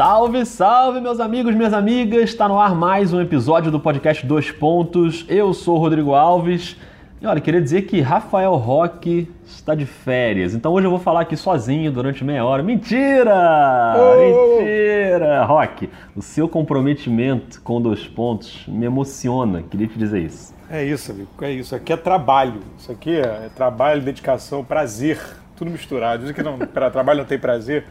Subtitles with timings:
[0.00, 2.30] Salve, salve, meus amigos, minhas amigas!
[2.30, 5.26] Está no ar mais um episódio do podcast Dois Pontos.
[5.28, 6.74] Eu sou o Rodrigo Alves.
[7.20, 10.54] E olha, queria dizer que Rafael Roque está de férias.
[10.54, 12.62] Então hoje eu vou falar aqui sozinho durante meia hora.
[12.62, 13.94] Mentira!
[13.94, 14.56] Oh!
[14.56, 15.44] Mentira!
[15.44, 19.62] Roque, o seu comprometimento com dois pontos me emociona.
[19.64, 20.54] Queria te dizer isso.
[20.70, 21.28] É isso, amigo.
[21.42, 21.74] É isso.
[21.74, 22.62] Aqui é trabalho.
[22.78, 25.20] Isso aqui é trabalho, dedicação, prazer.
[25.56, 26.20] Tudo misturado.
[26.20, 27.84] Dizem que não, para trabalho não tem prazer.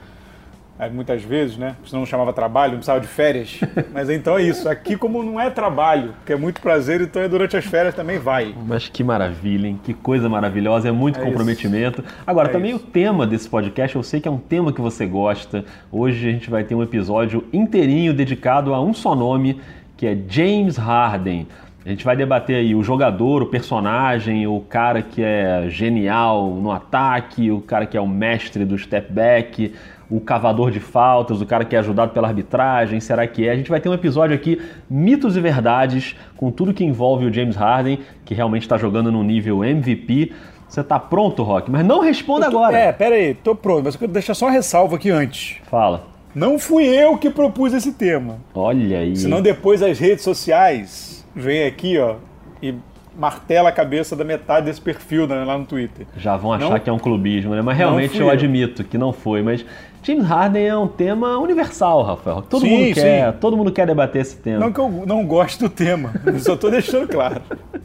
[0.80, 1.76] Aí, muitas vezes, né?
[1.86, 3.60] Senão não chamava trabalho, não precisava de férias.
[3.94, 4.70] Mas então é isso.
[4.70, 8.18] Aqui, como não é trabalho, que é muito prazer, então é durante as férias também
[8.18, 8.56] vai.
[8.66, 9.78] Mas que maravilha, hein?
[9.84, 12.02] Que coisa maravilhosa, é muito É comprometimento.
[12.26, 12.86] Agora, É também isso.
[12.86, 15.66] o tema desse podcast, eu sei que é um tema que você gosta.
[15.92, 19.60] Hoje a gente vai ter um episódio inteirinho dedicado a um só nome,
[19.98, 21.46] que é James Harden.
[21.86, 26.72] A gente vai debater aí o jogador, o personagem, o cara que é genial no
[26.72, 29.74] ataque, o cara que é o mestre do step back,
[30.10, 33.52] o cavador de faltas, o cara que é ajudado pela arbitragem, será que é?
[33.52, 37.34] A gente vai ter um episódio aqui, mitos e verdades, com tudo que envolve o
[37.34, 40.32] James Harden, que realmente está jogando no nível MVP.
[40.68, 41.70] Você tá pronto, Rock?
[41.70, 42.78] Mas não responda tô- agora.
[42.78, 45.58] É, pera aí, tô pronto, mas eu quero deixar só uma ressalva aqui antes.
[45.70, 46.08] Fala.
[46.34, 48.38] Não fui eu que propus esse tema.
[48.54, 49.16] Olha aí.
[49.16, 52.16] Senão depois as redes sociais vêm aqui, ó,
[52.62, 52.76] e
[53.18, 56.06] martela a cabeça da metade desse perfil né, lá no Twitter.
[56.16, 57.62] Já vão achar Não- que é um clubismo, né?
[57.62, 58.32] Mas realmente eu eu.
[58.32, 59.42] admito que não foi.
[59.42, 59.66] Mas
[60.02, 62.42] James Harden é um tema universal, Rafael.
[62.42, 63.38] Todo Sim, mundo quer, sim.
[63.40, 64.60] todo mundo quer debater esse tema.
[64.60, 67.42] Não que eu não goste do tema, só tô deixando claro.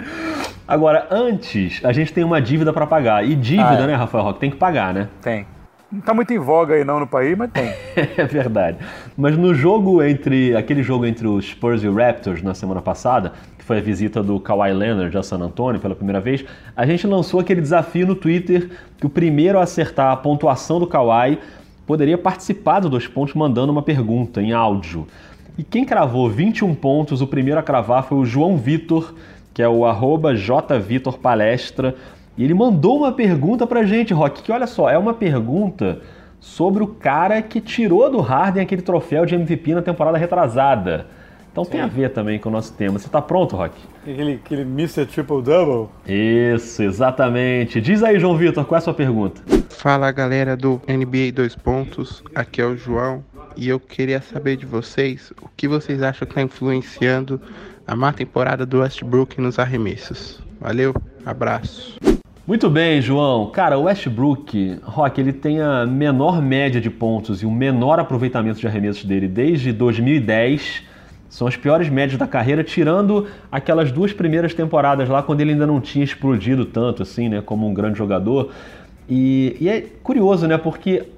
[0.67, 3.25] Agora, antes, a gente tem uma dívida para pagar.
[3.29, 3.87] E dívida, Ah, é.
[3.87, 5.09] né, Rafael Rock, tem que pagar, né?
[5.21, 5.47] Tem.
[5.93, 7.73] Não tá muito em voga aí não no país, mas tem.
[8.17, 8.79] É verdade.
[9.17, 10.57] Mas no jogo entre.
[10.57, 14.23] aquele jogo entre os Spurs e o Raptors na semana passada, que foi a visita
[14.23, 18.15] do Kawhi Leonard a San Antonio pela primeira vez, a gente lançou aquele desafio no
[18.15, 21.39] Twitter que o primeiro a acertar a pontuação do Kawhi
[21.87, 25.07] poderia participar do dois pontos mandando uma pergunta em áudio.
[25.57, 29.15] E quem cravou 21 pontos, o primeiro a cravar foi o João Vitor,
[29.53, 31.95] que é o arroba jvitorpalestra.
[32.37, 36.01] E ele mandou uma pergunta pra gente, Rock, que olha só, é uma pergunta
[36.41, 41.07] sobre o cara que tirou do Harden aquele troféu de MVP na temporada retrasada.
[41.55, 42.99] Então tem a ver também com o nosso tema.
[42.99, 43.77] Você tá pronto, Rock?
[44.03, 45.07] Aquele, aquele Mr.
[45.07, 45.89] Triple Double.
[46.05, 47.81] Isso, exatamente.
[47.81, 49.41] Diz aí, João Vitor, qual é a sua pergunta?
[49.69, 53.23] Fala galera do NBA 2 Pontos, aqui é o João
[53.57, 57.41] e eu queria saber de vocês o que vocês acham que está influenciando
[57.87, 60.43] a má temporada do Westbrook nos arremessos.
[60.61, 60.93] Valeu,
[61.25, 61.97] abraço.
[62.45, 63.53] Muito bem, João.
[63.53, 68.59] Cara, o Westbrook, Rock, ele tem a menor média de pontos e o menor aproveitamento
[68.59, 70.94] de arremessos dele desde 2010.
[71.35, 75.67] São as piores médias da carreira, tirando aquelas duas primeiras temporadas lá, quando ele ainda
[75.67, 78.53] não tinha explodido tanto, assim, né, como um grande jogador.
[79.11, 81.09] E, e é curioso, né, porque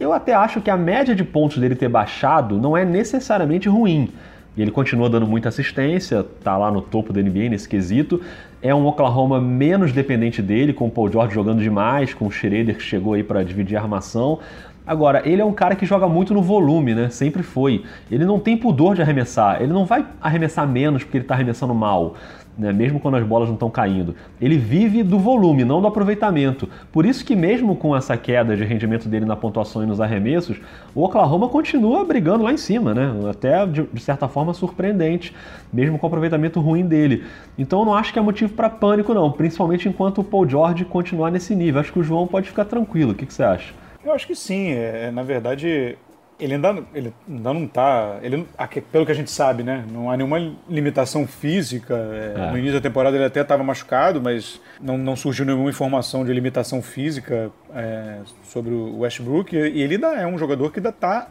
[0.00, 4.08] eu até acho que a média de pontos dele ter baixado não é necessariamente ruim.
[4.56, 8.22] E ele continua dando muita assistência, tá lá no topo da NBA nesse quesito.
[8.62, 12.76] É um Oklahoma menos dependente dele, com o Paul George jogando demais, com o Schroeder
[12.76, 14.40] que chegou aí para dividir a armação.
[14.86, 17.08] Agora, ele é um cara que joga muito no volume, né?
[17.08, 17.82] Sempre foi.
[18.08, 19.60] Ele não tem pudor de arremessar.
[19.60, 22.14] Ele não vai arremessar menos porque ele tá arremessando mal,
[22.56, 22.72] né?
[22.72, 24.14] Mesmo quando as bolas não estão caindo.
[24.40, 26.68] Ele vive do volume, não do aproveitamento.
[26.92, 30.56] Por isso que mesmo com essa queda de rendimento dele na pontuação e nos arremessos,
[30.94, 33.10] o Oklahoma continua brigando lá em cima, né?
[33.28, 35.34] Até de, de certa forma surpreendente,
[35.72, 37.24] mesmo com o aproveitamento ruim dele.
[37.58, 40.84] Então eu não acho que é motivo para pânico não, principalmente enquanto o Paul George
[40.84, 41.80] continuar nesse nível.
[41.80, 43.10] Acho que o João pode ficar tranquilo.
[43.10, 43.85] O que, que você acha?
[44.06, 44.70] Eu acho que sim.
[44.70, 45.98] É, na verdade,
[46.38, 48.18] ele ainda, ele ainda não tá.
[48.22, 48.46] Ele,
[48.92, 49.84] pelo que a gente sabe, né?
[49.90, 51.94] Não há nenhuma limitação física.
[51.94, 52.50] É, É.
[52.52, 56.32] No início da temporada ele até estava machucado, mas não, não surgiu nenhuma informação de
[56.32, 59.56] limitação física é, sobre o Westbrook.
[59.56, 61.28] E ele ainda é um jogador que ainda está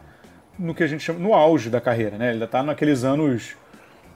[0.58, 2.26] no que a gente chama no auge da carreira, né?
[2.26, 3.56] Ele ainda está naqueles anos.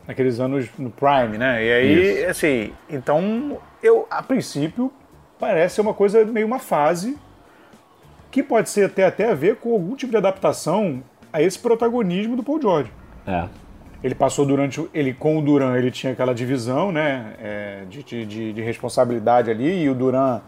[0.06, 1.64] Naqueles anos no prime, né?
[1.64, 4.92] E aí, assim, então eu, a princípio,
[5.38, 7.16] parece ser uma coisa meio uma fase
[8.30, 12.36] que pode ser até, até a ver com algum tipo de adaptação a esse protagonismo
[12.36, 12.92] do Paul George.
[13.26, 13.44] É.
[14.02, 14.84] Ele passou durante.
[14.94, 19.50] Ele, com o Duran, ele tinha aquela divisão né, é, de, de- de, de responsabilidade
[19.50, 20.40] ali, e o Duran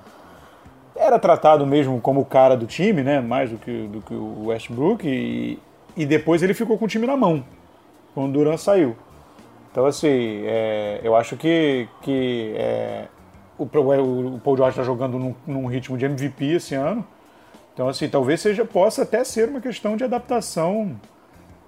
[0.97, 3.21] era tratado mesmo como o cara do time, né?
[3.21, 5.59] Mais do que, do que o Westbrook, e,
[5.97, 7.45] e depois ele ficou com o time na mão,
[8.15, 8.97] quando o Duran saiu.
[9.71, 13.05] Então, assim, é, eu acho que, que é,
[13.59, 17.05] o, o Paul George está jogando num, num ritmo de MVP esse ano.
[17.73, 21.01] Então, assim, talvez seja, possa até ser uma questão de adaptação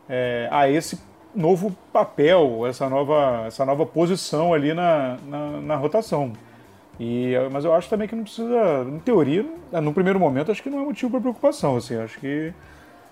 [0.09, 1.01] é, a esse
[1.35, 6.33] novo papel, essa nova, essa nova posição ali na, na, na rotação.
[7.01, 10.71] E, mas eu acho também que não precisa, em teoria, no primeiro momento, acho que
[10.71, 11.77] não é motivo para preocupação.
[11.77, 12.53] Assim, acho que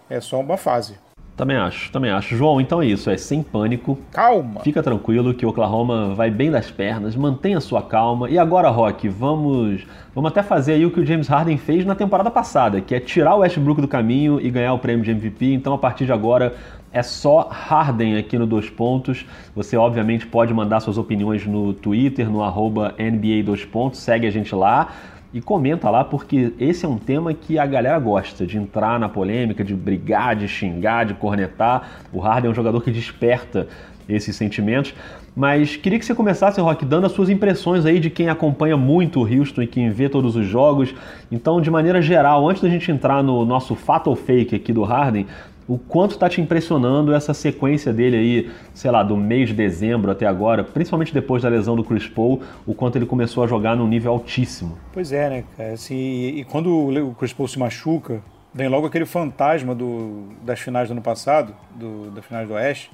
[0.09, 0.99] é só uma fase.
[1.37, 2.37] Também acho, também acho.
[2.37, 3.99] João, então é isso, é sem pânico.
[4.13, 4.61] Calma.
[4.61, 8.29] Fica tranquilo que o Oklahoma vai bem das pernas, mantenha sua calma.
[8.29, 9.83] E agora, Rock, vamos,
[10.15, 13.01] vamos até fazer aí o que o James Harden fez na temporada passada, que é
[13.01, 15.55] tirar o Westbrook do caminho e ganhar o prêmio de MVP.
[15.55, 16.55] Então, a partir de agora,
[16.93, 19.25] é só Harden aqui no Dois Pontos.
[19.57, 24.01] Você, obviamente, pode mandar suas opiniões no Twitter, no arroba NBA Dois Pontos.
[24.01, 24.93] Segue a gente lá
[25.33, 29.09] e comenta lá, porque esse é um tema que a galera gosta, de entrar na
[29.09, 32.03] polêmica, de brigar, de xingar, de cornetar.
[32.13, 33.67] O Harden é um jogador que desperta
[34.09, 34.95] esses sentimentos.
[35.35, 39.21] Mas queria que você começasse, Rock, dando as suas impressões aí de quem acompanha muito
[39.21, 40.95] o Houston e quem vê todos os jogos.
[41.31, 44.83] Então, de maneira geral, antes da gente entrar no nosso fato ou fake aqui do
[44.83, 45.27] Harden,
[45.69, 50.11] o quanto está te impressionando essa sequência dele aí, sei lá, do mês de dezembro
[50.11, 53.77] até agora, principalmente depois da lesão do Chris Paul, o quanto ele começou a jogar
[53.77, 54.79] num nível altíssimo.
[54.93, 55.73] Pois é, né, cara?
[55.73, 58.23] Assim, e quando o Chris Paul se machuca,
[58.53, 62.91] vem logo aquele fantasma do, das finais do ano passado, do, das finais do Oeste.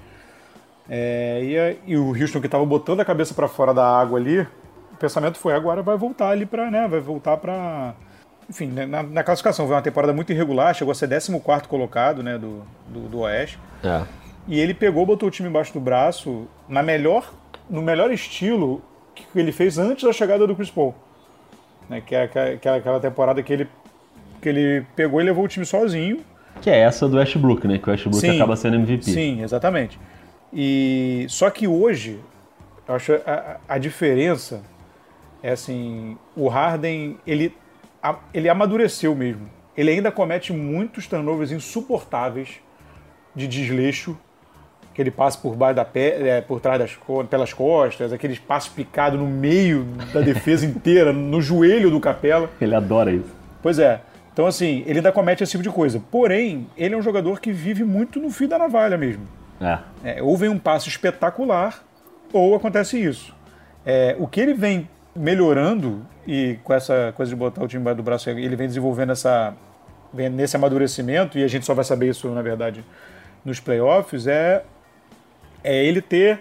[0.89, 4.41] É, e, e, o Houston que estava botando a cabeça para fora da água ali,
[4.41, 7.95] o pensamento foi agora vai voltar ali para, né, vai voltar para
[8.49, 12.23] enfim, né, na, na, classificação, foi uma temporada muito irregular, chegou a ser 14 colocado
[12.23, 13.59] né, do, do, do Oeste.
[13.85, 14.03] É.
[14.47, 17.31] E ele pegou, botou o time embaixo do braço na melhor,
[17.69, 18.83] no melhor estilo
[19.15, 20.95] que ele fez antes da chegada do Chris Paul.
[21.89, 23.69] Né, que é aquela, aquela temporada que ele,
[24.41, 26.21] que ele pegou e levou o time sozinho.
[26.63, 27.79] Que é essa do Westbrook, né?
[27.79, 29.05] Que o Westbrook sim, acaba sendo MVP.
[29.05, 29.99] Sim, exatamente.
[30.53, 32.19] E só que hoje,
[32.87, 34.63] eu acho a, a diferença
[35.43, 37.55] é assim, o Harden, ele
[38.33, 39.49] ele amadureceu mesmo.
[39.77, 42.61] Ele ainda comete muitos turnovers insuportáveis
[43.35, 44.19] de desleixo,
[44.93, 46.99] que ele passa por baixo da pé, é, por trás das
[47.31, 52.51] pelas costas, aqueles passos picados no meio da defesa inteira, no joelho do Capela.
[52.61, 53.33] Ele adora isso.
[53.63, 54.01] Pois é.
[54.33, 56.01] Então, assim, ele ainda comete esse tipo de coisa.
[56.11, 59.27] Porém, ele é um jogador que vive muito no fio da navalha mesmo.
[59.61, 59.79] É.
[60.05, 61.85] É, ou vem um passo espetacular,
[62.33, 63.35] ou acontece isso.
[63.85, 67.97] É, o que ele vem melhorando e com essa coisa de botar o time embaixo
[67.97, 69.55] do braço, ele vem desenvolvendo essa
[70.13, 72.83] vem nesse amadurecimento e a gente só vai saber isso na verdade
[73.45, 74.65] nos playoffs é
[75.63, 76.41] é ele ter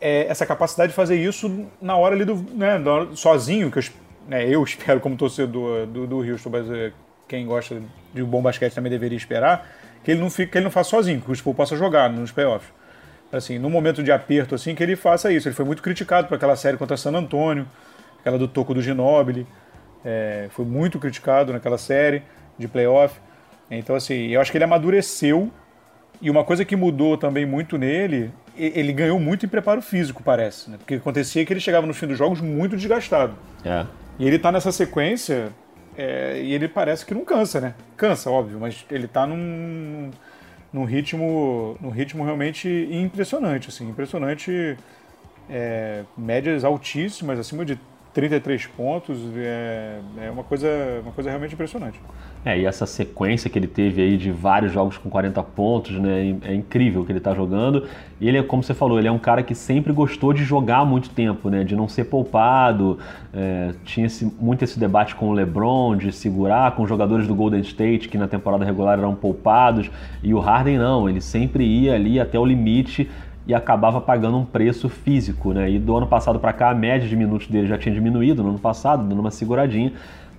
[0.00, 2.80] é, essa capacidade de fazer isso na hora ali do né,
[3.14, 3.84] sozinho que eu,
[4.28, 6.92] né, eu espero como torcedor do, do Houston, mas é,
[7.26, 7.82] quem gosta
[8.14, 9.68] de bom basquete também deveria esperar
[10.02, 12.30] que ele não fique, que ele não faça sozinho, que o Spurs possa jogar nos
[12.30, 12.72] playoffs.
[13.30, 15.48] Assim, no momento de aperto assim que ele faça isso.
[15.48, 17.66] Ele foi muito criticado por aquela série contra San Antonio
[18.20, 19.46] aquela do toco do Ginobili,
[20.04, 22.22] é, foi muito criticado naquela série
[22.58, 23.18] de playoff.
[23.70, 25.50] Então, assim, eu acho que ele amadureceu.
[26.20, 30.68] E uma coisa que mudou também muito nele, ele ganhou muito em preparo físico, parece.
[30.68, 30.76] Né?
[30.76, 33.34] Porque acontecia que ele chegava no fim dos jogos muito desgastado.
[33.64, 33.86] É.
[34.18, 35.52] E ele tá nessa sequência
[35.96, 37.74] é, e ele parece que não cansa, né?
[37.96, 40.10] Cansa, óbvio, mas ele tá num,
[40.72, 44.76] num ritmo, num ritmo realmente impressionante, assim, impressionante.
[45.50, 47.80] É, médias altíssimas, acima de
[48.12, 50.68] 33 pontos é, é uma, coisa,
[51.02, 52.00] uma coisa realmente impressionante.
[52.44, 56.36] É, e essa sequência que ele teve aí de vários jogos com 40 pontos, né?
[56.42, 57.86] É incrível o que ele está jogando.
[58.20, 60.84] E ele é, como você falou, ele é um cara que sempre gostou de jogar
[60.84, 61.64] muito tempo, né?
[61.64, 62.98] De não ser poupado.
[63.34, 67.34] É, tinha esse, muito esse debate com o LeBron, de segurar com os jogadores do
[67.34, 69.90] Golden State, que na temporada regular eram poupados.
[70.22, 73.10] E o Harden não, ele sempre ia ali até o limite
[73.48, 75.70] e acabava pagando um preço físico, né?
[75.70, 78.50] E do ano passado para cá a média de minutos dele já tinha diminuído no
[78.50, 79.94] ano passado, dando uma seguradinha,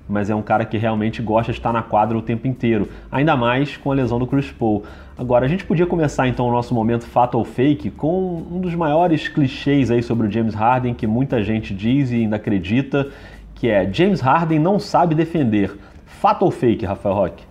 [0.08, 3.36] mas é um cara que realmente gosta de estar na quadra o tempo inteiro, ainda
[3.36, 4.84] mais com a lesão do Chris Paul.
[5.18, 8.75] Agora, a gente podia começar então o nosso momento fato ou fake com um dos
[8.75, 13.08] maiores clichês aí sobre o James Harden que muita gente diz e ainda acredita,
[13.56, 15.75] que é James Harden não sabe defender.
[16.06, 17.44] Fato ou fake, Rafael Roque?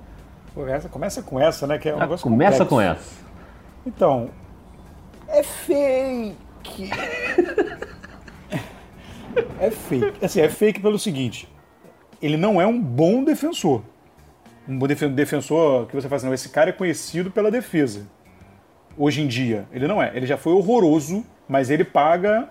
[0.89, 1.79] começa com essa, né?
[1.79, 2.67] Que é um ah, Começa complexo.
[2.67, 3.25] com essa.
[3.87, 4.29] Então,
[5.39, 6.91] é fake.
[9.61, 10.25] é fake.
[10.25, 11.49] Assim, é fake pelo seguinte:
[12.21, 13.83] ele não é um bom defensor.
[14.69, 18.07] Um bom defensor que você fala assim, não, esse cara é conhecido pela defesa.
[18.97, 20.11] Hoje em dia, ele não é.
[20.15, 22.51] Ele já foi horroroso, mas ele paga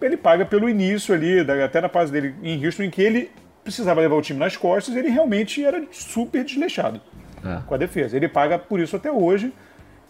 [0.00, 3.32] ele paga pelo início ali, até na fase dele em Houston, em que ele
[3.64, 7.00] precisava levar o time nas costas, ele realmente era super desleixado
[7.44, 7.60] é.
[7.66, 8.16] com a defesa.
[8.16, 9.52] Ele paga por isso até hoje.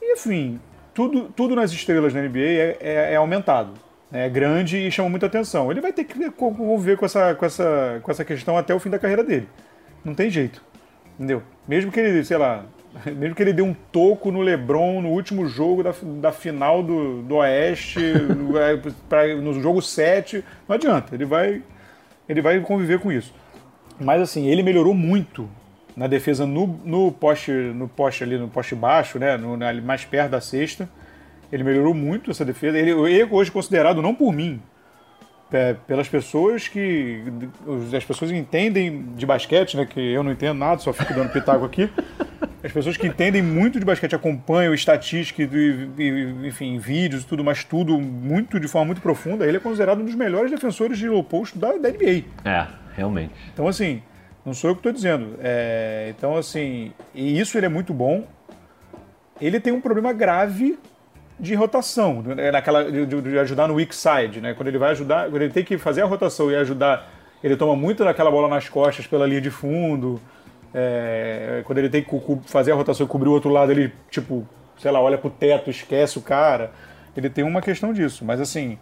[0.02, 0.60] E, enfim,
[0.98, 3.70] tudo, tudo nas estrelas da NBA é, é, é aumentado.
[4.10, 4.26] Né?
[4.26, 5.70] É grande e chama muita atenção.
[5.70, 8.90] Ele vai ter que conviver com essa, com, essa, com essa questão até o fim
[8.90, 9.48] da carreira dele.
[10.04, 10.60] Não tem jeito.
[11.14, 11.40] Entendeu?
[11.68, 12.64] Mesmo que ele, sei lá,
[13.16, 17.22] mesmo que ele dê um toco no LeBron no último jogo da, da final do,
[17.22, 18.00] do Oeste,
[18.60, 21.14] é, pra, no jogo 7, não adianta.
[21.14, 21.62] Ele vai,
[22.28, 23.32] ele vai conviver com isso.
[24.00, 25.48] Mas assim, ele melhorou muito
[25.98, 30.04] na defesa no, no poste no poste ali no poste baixo, né, no, ali mais
[30.04, 30.88] perto da cesta.
[31.50, 32.78] Ele melhorou muito essa defesa.
[32.78, 34.62] Ele, ele hoje considerado não por mim,
[35.52, 37.24] é, pelas pessoas que
[37.96, 41.32] as pessoas que entendem de basquete, né, que eu não entendo nada, só fico dando
[41.32, 41.90] pitaco aqui.
[42.62, 45.42] As pessoas que entendem muito de basquete acompanham estatística,
[46.44, 49.46] enfim, vídeos e tudo, mas tudo muito de forma muito profunda.
[49.46, 52.24] Ele é considerado um dos melhores defensores de low post da, da NBA.
[52.44, 53.32] É, realmente.
[53.52, 54.02] Então assim,
[54.48, 55.36] não sou eu que estou dizendo.
[55.40, 58.24] É, então, assim, e isso ele é muito bom.
[59.40, 60.78] Ele tem um problema grave
[61.38, 64.54] de rotação, né, naquela, de, de, ajudar no weak side, né?
[64.54, 67.08] Quando ele vai ajudar, quando ele tem que fazer a rotação e ajudar,
[67.44, 70.20] ele toma muito daquela bola nas costas pela linha de fundo.
[70.74, 72.10] É, quando ele tem que
[72.46, 74.46] fazer a rotação e cobrir o outro lado, ele, tipo,
[74.78, 76.72] sei lá, olha pro teto, esquece o cara.
[77.16, 78.24] Ele tem uma questão disso.
[78.24, 78.76] Mas assim,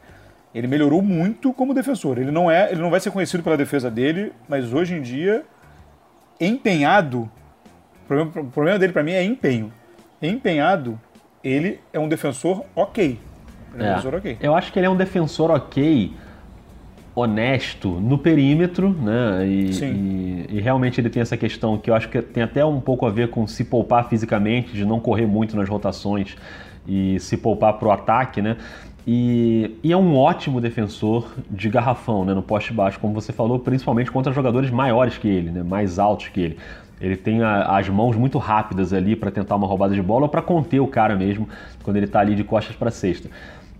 [0.55, 2.19] ele melhorou muito como defensor.
[2.19, 5.45] Ele não é, ele não vai ser conhecido pela defesa dele, mas hoje em dia
[6.40, 7.31] empenhado.
[8.05, 9.73] O problema, o problema dele para mim é empenho.
[10.21, 10.99] Empenhado,
[11.43, 13.19] ele é um defensor ok.
[13.75, 13.88] É um é.
[13.88, 14.37] defensor ok.
[14.40, 16.12] Eu acho que ele é um defensor ok,
[17.14, 19.47] honesto no perímetro, né?
[19.47, 22.81] E, e, e, realmente ele tem essa questão que eu acho que tem até um
[22.81, 26.37] pouco a ver com se poupar fisicamente, de não correr muito nas rotações
[26.87, 28.57] e se poupar pro ataque, né?
[29.07, 33.61] E, e, é um ótimo defensor de garrafão, né, no poste baixo, como você falou,
[33.61, 36.59] principalmente contra jogadores maiores que ele, né, mais altos que ele.
[37.01, 40.29] Ele tem a, as mãos muito rápidas ali para tentar uma roubada de bola ou
[40.29, 41.49] para conter o cara mesmo
[41.85, 43.31] quando ele está ali de costas para cesta.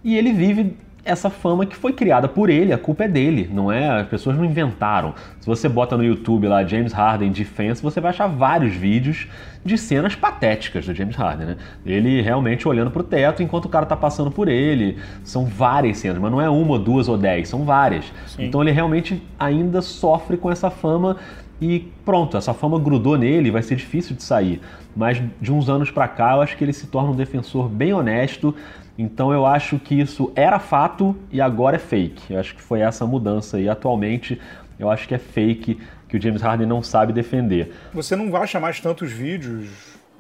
[0.04, 3.70] E ele vive essa fama que foi criada por ele, a culpa é dele, não
[3.70, 4.00] é?
[4.00, 5.14] As pessoas não inventaram.
[5.40, 9.28] Se você bota no YouTube lá James Harden Defense, você vai achar vários vídeos
[9.64, 11.56] de cenas patéticas do James Harden, né?
[11.84, 14.98] Ele realmente olhando pro teto enquanto o cara tá passando por ele.
[15.22, 18.12] São várias cenas, mas não é uma, duas ou dez, são várias.
[18.26, 18.44] Sim.
[18.44, 21.16] Então ele realmente ainda sofre com essa fama
[21.60, 24.60] e pronto, essa fama grudou nele, vai ser difícil de sair.
[24.94, 27.92] Mas de uns anos para cá, eu acho que ele se torna um defensor bem
[27.92, 28.54] honesto
[28.98, 32.32] então eu acho que isso era fato e agora é fake.
[32.32, 34.40] Eu acho que foi essa mudança e atualmente
[34.78, 37.74] eu acho que é fake que o James Harden não sabe defender.
[37.92, 39.68] Você não vai achar mais tantos vídeos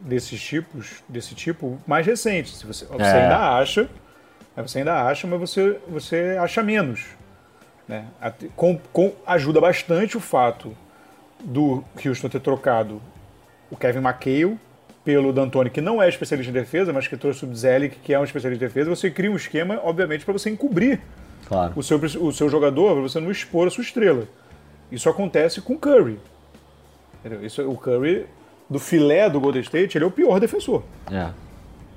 [0.00, 2.62] desses tipos, desse tipo, mais recentes.
[2.62, 3.22] Você, você é.
[3.22, 3.88] ainda acha,
[4.56, 7.04] você ainda acha, mas você, você acha menos.
[7.88, 8.04] Né?
[8.54, 10.76] Com, com, ajuda bastante o fato
[11.42, 13.00] do Houston ter trocado
[13.70, 14.58] o Kevin McHale
[15.06, 18.18] pelo D'Antoni, que não é especialista em defesa, mas que trouxe o Zelic, que é
[18.18, 21.00] um especialista em defesa, você cria um esquema, obviamente, para você encobrir
[21.46, 21.72] claro.
[21.76, 24.26] o, seu, o seu jogador, para você não expor a sua estrela.
[24.90, 26.18] Isso acontece com o Curry.
[27.40, 28.26] Isso, o Curry,
[28.68, 30.82] do filé do Golden State, ele é o pior defensor.
[31.08, 31.30] É.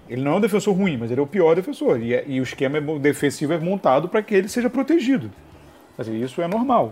[0.07, 1.99] Ele não é um defensor ruim, mas ele é o pior defensor.
[1.99, 5.31] E, é, e o esquema é defensivo é montado para que ele seja protegido.
[5.97, 6.91] Assim, isso é normal.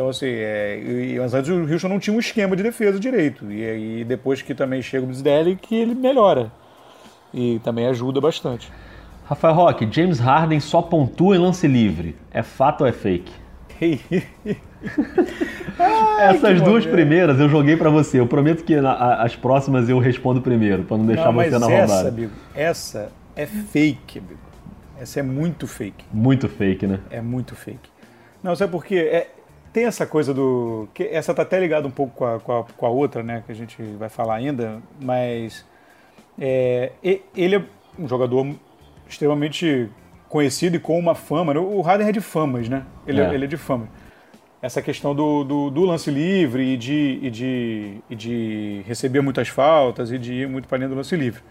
[0.00, 3.52] Então, assim, é, e, mas antes o Houston não tinha um esquema de defesa direito.
[3.52, 6.50] E aí, depois que também chega o Bisdelli, que ele melhora.
[7.34, 8.72] E também ajuda bastante.
[9.26, 12.16] Rafael Roque, James Harden só pontua em lance livre.
[12.30, 13.30] É fato ou é fake?
[15.78, 18.20] Ai, Essas duas primeiras eu joguei para você.
[18.20, 21.56] Eu prometo que na, as próximas eu respondo primeiro, para não deixar não, você na
[21.56, 22.08] essa, roubada.
[22.08, 24.40] Amigo, essa é fake, amigo.
[24.98, 26.06] Essa é muito fake.
[26.10, 27.00] Muito fake, né?
[27.10, 27.90] É muito fake.
[28.42, 28.96] Não, sabe por quê?
[28.96, 29.28] É,
[29.72, 30.88] tem essa coisa do.
[30.94, 33.42] que Essa tá até ligada um pouco com a, com a, com, a, outra, né?
[33.46, 35.64] Que a gente vai falar ainda, mas.
[36.38, 36.92] É,
[37.36, 37.62] ele é
[37.98, 38.54] um jogador
[39.08, 39.88] extremamente
[40.28, 41.52] conhecido e com uma fama.
[41.52, 41.60] Né?
[41.60, 42.84] O Harden é de famas, né?
[43.06, 43.88] Ele é, ele é de fama.
[44.62, 49.48] Essa questão do, do, do, lance livre e de, e, de, e de receber muitas
[49.48, 51.42] faltas e de ir muito para dentro do lance livre.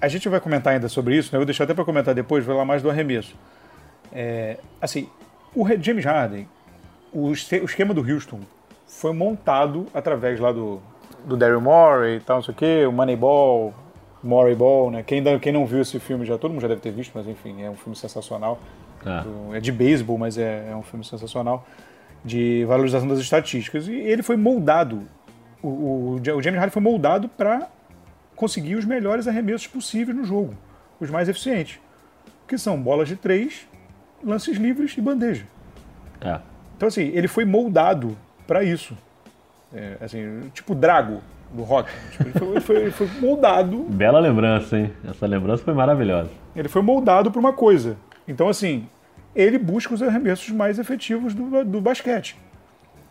[0.00, 1.36] A gente vai comentar ainda sobre isso, né?
[1.36, 3.34] Eu vou deixar até para comentar depois, vou falar mais do arremesso.
[4.12, 5.08] É, assim,
[5.54, 6.46] o James Harden,
[7.16, 8.40] o, esquema do Houston
[8.86, 10.80] foi montado através lá do,
[11.24, 13.74] do Daryl Morey e tal, não sei o quê, o Moneyball,
[14.22, 15.02] Moneyball, né?
[15.02, 17.62] Quem, quem não viu esse filme já, todo mundo já deve ter visto, mas enfim,
[17.62, 18.58] é um filme sensacional.
[19.04, 21.64] É, é de beisebol, mas é, é, um filme sensacional
[22.24, 23.86] de valorização das estatísticas.
[23.86, 25.02] E ele foi moldado,
[25.62, 27.68] o, o, o James Harden foi moldado para
[28.34, 30.54] conseguir os melhores arremessos possíveis no jogo,
[31.00, 31.78] os mais eficientes,
[32.46, 33.66] que são bolas de três,
[34.22, 35.46] lances livres e bandeja.
[36.20, 36.40] É.
[36.76, 38.16] Então, assim, ele foi moldado
[38.46, 38.96] para isso.
[39.74, 41.90] É, assim, tipo Drago, do rock.
[42.12, 43.78] Tipo, ele, foi, ele, foi, ele, foi, moldado.
[43.90, 44.92] Bela lembrança, hein?
[45.08, 46.30] Essa lembrança foi maravilhosa.
[46.54, 47.96] Ele foi moldado para uma coisa.
[48.28, 48.86] Então, assim,
[49.34, 52.36] ele busca os arremessos mais efetivos do, do basquete.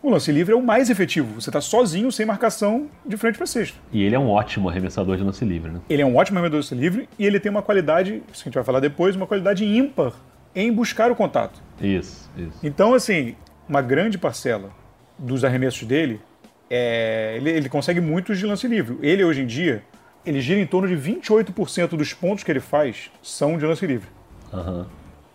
[0.01, 1.41] O lance livre é o mais efetivo.
[1.41, 3.75] Você está sozinho, sem marcação, de frente para cesta.
[3.91, 5.79] E ele é um ótimo arremessador de lance livre, né?
[5.89, 8.49] Ele é um ótimo arremessador de lance livre e ele tem uma qualidade, isso que
[8.49, 10.13] a gente vai falar depois, uma qualidade ímpar
[10.55, 11.59] em buscar o contato.
[11.81, 12.59] Isso, isso.
[12.63, 13.35] Então, assim,
[13.67, 14.69] uma grande parcela
[15.17, 16.21] dos arremessos dele
[16.69, 18.97] é, ele, ele consegue muitos de lance livre.
[19.01, 19.83] Ele, hoje em dia,
[20.25, 24.07] ele gira em torno de 28% dos pontos que ele faz são de lance livre.
[24.53, 24.87] Aham.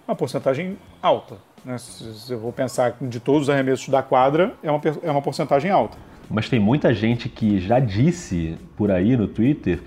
[0.06, 1.36] Uma porcentagem alta.
[1.64, 1.78] Né?
[1.78, 5.22] Se, se eu vou pensar de todos os arremessos da quadra, é uma, é uma
[5.22, 5.96] porcentagem alta.
[6.28, 9.80] Mas tem muita gente que já disse por aí no Twitter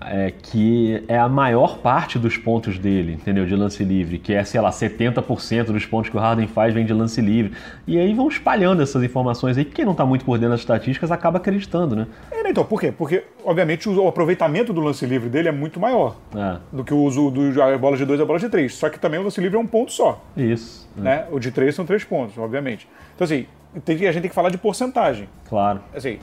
[0.00, 3.44] é, que é a maior parte dos pontos dele, entendeu?
[3.46, 6.84] De lance livre, que é, sei lá, 70% dos pontos que o Harden faz vem
[6.84, 7.52] de lance livre.
[7.86, 10.60] E aí vão espalhando essas informações aí, que quem não tá muito por dentro das
[10.60, 12.06] estatísticas acaba acreditando, né?
[12.30, 12.92] É, né, então, por quê?
[12.92, 16.98] Porque, obviamente, o, aproveitamento do lance livre dele é muito maior É, do que o
[16.98, 18.74] uso do bola de dois e a bola de três.
[18.74, 20.22] Só que também o lance livre é um ponto só.
[20.36, 20.88] isso.
[20.98, 21.26] é, Né?
[21.30, 22.88] O de três são três pontos, obviamente.
[23.14, 23.46] Então, assim,
[23.84, 25.28] tem a gente tem que falar de porcentagem.
[25.48, 25.80] Claro.
[25.94, 26.18] Assim,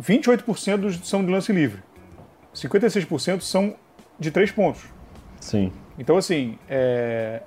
[0.00, 1.82] 28% dos- são de lance livre.
[2.54, 3.74] 56% são
[4.18, 4.84] de três pontos.
[5.40, 5.72] Sim.
[5.98, 7.42] Então, assim, é,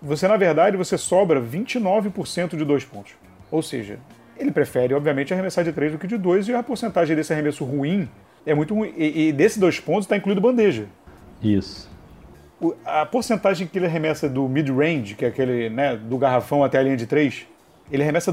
[0.00, 3.12] você, na verdade, você sobra 29% de dois pontos.
[3.50, 3.98] Ou seja,
[4.38, 7.64] ele prefere, obviamente, arremessar de três do que de dois, e a porcentagem desse arremesso
[7.64, 8.08] ruim
[8.44, 8.92] é muito ruim.
[8.96, 10.86] E, e desses dois pontos está incluído bandeja.
[11.42, 11.90] Isso.
[12.60, 16.78] O- a porcentagem que ele arremessa do mid-range, que é aquele né, do garrafão até
[16.78, 17.46] a linha de três,
[17.90, 18.32] ele arremessa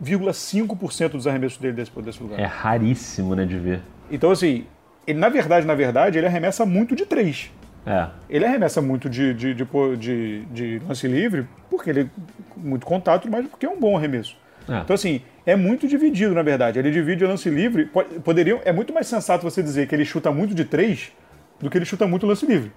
[0.00, 2.38] 2,5% dos arremessos dele desse, desse lugar.
[2.38, 3.82] É raríssimo, né, de ver.
[4.10, 4.64] Então, assim,
[5.10, 7.50] ele, na verdade, na verdade, ele arremessa muito de três.
[7.86, 8.06] É.
[8.28, 9.64] Ele arremessa muito de, de, de,
[9.96, 12.10] de- de lance livre, porque ele
[12.56, 14.36] muito contato, mas porque é um bom arremesso.
[14.68, 14.80] É.
[14.80, 16.78] Então, assim, é muito dividido, na verdade.
[16.78, 17.86] Ele divide o lance livre.
[17.86, 21.10] po- Poderiam, é muito mais sensato você dizer que ele chuta muito de três
[21.58, 22.70] do que ele chuta muito lance livre.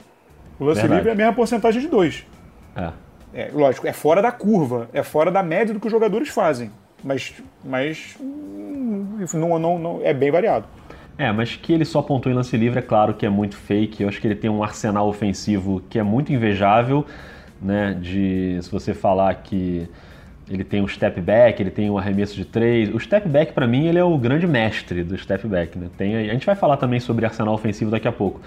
[0.58, 1.00] O lance Verdade.
[1.00, 2.26] livre é a mesma porcentagem de dois.
[2.76, 2.92] É.
[3.34, 6.72] É, lógico, é fora da curva, é fora da média do que os jogadores fazem.
[7.04, 7.34] Mas,
[7.64, 10.66] mas hum, não, não, não, é bem variado.
[11.22, 14.02] É, mas que ele só pontua em lance livre, é claro que é muito fake.
[14.02, 17.06] Eu acho que ele tem um arsenal ofensivo que é muito invejável,
[17.62, 17.96] né?
[18.02, 19.88] De se você falar que
[20.50, 22.92] ele tem um step back, ele tem um arremesso de três.
[22.92, 25.90] O step back, pra mim, ele é o grande mestre do step back, né?
[25.96, 28.42] Tem, a gente vai falar também sobre arsenal ofensivo daqui a pouco.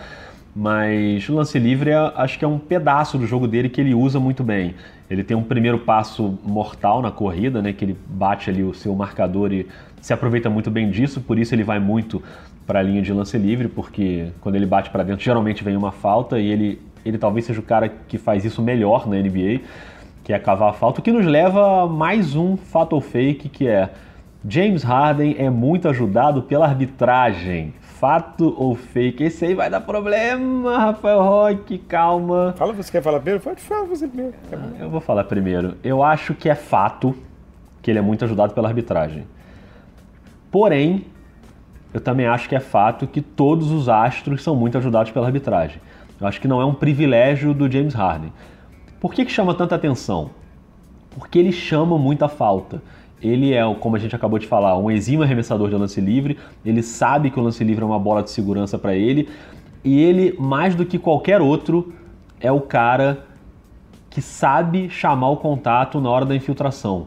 [0.52, 3.94] Mas o lance livre é- acho que é um pedaço do jogo dele que ele
[3.94, 4.74] usa muito bem.
[5.08, 7.72] Ele tem um primeiro passo mortal na corrida, né?
[7.72, 9.68] Que ele bate ali o seu marcador e
[10.04, 12.22] se aproveita muito bem disso, por isso ele vai muito
[12.66, 15.92] para a linha de lance livre, porque quando ele bate para dentro geralmente vem uma
[15.92, 19.61] falta e ele, ele talvez seja o cara que faz isso melhor na NBA,
[20.22, 23.48] que é cavar a falta, o que nos leva a mais um fato ou fake
[23.48, 23.90] que é
[24.46, 27.72] James Harden é muito ajudado pela arbitragem.
[27.81, 29.24] Fato ou fake?
[29.24, 32.53] Esse aí vai dar problema, Rafael Roque, calma.
[32.55, 33.42] Fala, você quer falar primeiro?
[33.42, 34.35] Pode falar você primeiro.
[34.50, 34.72] Bom.
[34.79, 35.77] Eu vou falar primeiro.
[35.83, 37.14] Eu acho que é fato
[37.81, 39.24] que ele é muito ajudado pela arbitragem.
[40.50, 41.07] Porém,
[41.94, 45.80] eu também acho que é fato que todos os astros são muito ajudados pela arbitragem.
[46.20, 48.33] Eu acho que não é um privilégio do James Harden.
[49.00, 50.30] Por que, que chama tanta atenção?
[51.16, 52.83] Porque ele chama muita falta.
[53.22, 56.37] Ele é, como a gente acabou de falar, um exímio arremessador de lance livre.
[56.64, 59.28] Ele sabe que o lance livre é uma bola de segurança para ele.
[59.85, 61.94] E ele, mais do que qualquer outro,
[62.40, 63.24] é o cara
[64.11, 67.07] que sabe chamar o contato na hora da infiltração.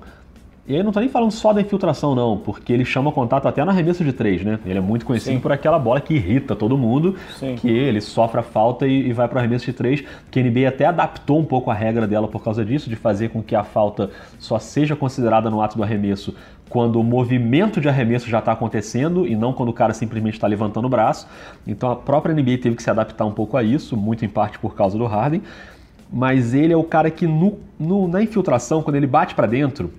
[0.67, 3.63] E aí não tô nem falando só da infiltração, não, porque ele chama contato até
[3.63, 4.59] no arremesso de três, né?
[4.65, 5.39] Ele é muito conhecido Sim.
[5.39, 7.55] por aquela bola que irrita todo mundo, Sim.
[7.55, 10.43] que ele sofre a falta e, e vai para o arremesso de três, que a
[10.43, 13.55] NBA até adaptou um pouco a regra dela por causa disso, de fazer com que
[13.55, 16.35] a falta só seja considerada no ato do arremesso
[16.69, 20.47] quando o movimento de arremesso já está acontecendo e não quando o cara simplesmente está
[20.47, 21.25] levantando o braço.
[21.65, 24.59] Então a própria NBA teve que se adaptar um pouco a isso, muito em parte
[24.59, 25.41] por causa do Harden.
[26.11, 29.91] Mas ele é o cara que no, no- na infiltração, quando ele bate para dentro,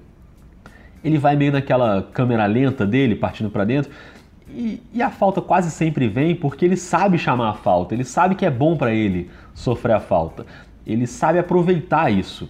[1.02, 3.90] ele vai meio naquela câmera lenta dele, partindo para dentro,
[4.50, 8.34] e, e a falta quase sempre vem porque ele sabe chamar a falta, ele sabe
[8.34, 10.46] que é bom para ele sofrer a falta,
[10.86, 12.48] ele sabe aproveitar isso.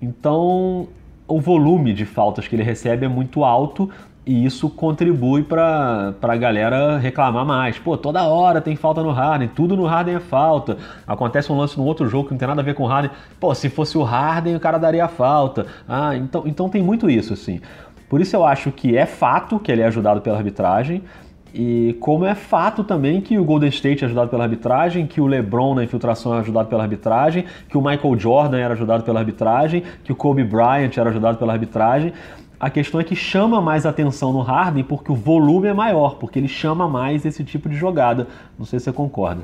[0.00, 0.88] Então,
[1.26, 3.90] o volume de faltas que ele recebe é muito alto
[4.26, 7.78] e isso contribui para a galera reclamar mais.
[7.78, 10.76] Pô, toda hora tem falta no Harden, tudo no Harden é falta.
[11.06, 13.10] Acontece um lance no outro jogo que não tem nada a ver com o Harden.
[13.40, 15.66] Pô, se fosse o Harden, o cara daria falta.
[15.88, 17.60] Ah, então, então tem muito isso, assim.
[18.10, 21.02] Por isso eu acho que é fato que ele é ajudado pela arbitragem.
[21.54, 25.26] E como é fato também que o Golden State é ajudado pela arbitragem, que o
[25.28, 29.84] LeBron na infiltração é ajudado pela arbitragem, que o Michael Jordan era ajudado pela arbitragem,
[30.02, 32.12] que o Kobe Bryant era ajudado pela arbitragem.
[32.58, 36.38] A questão é que chama mais atenção no Harden porque o volume é maior, porque
[36.38, 38.26] ele chama mais esse tipo de jogada.
[38.58, 39.42] Não sei se você concorda.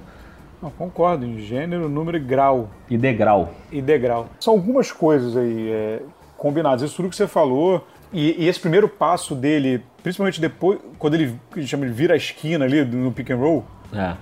[0.60, 2.68] Não, concordo, em gênero, número e grau.
[2.90, 3.50] E degrau.
[3.70, 4.26] e degrau.
[4.40, 6.02] São algumas coisas aí é,
[6.36, 6.82] combinadas.
[6.82, 11.38] Isso tudo que você falou e, e esse primeiro passo dele, principalmente depois, quando ele
[11.66, 14.14] chama de vira a esquina ali no pick and roll, É.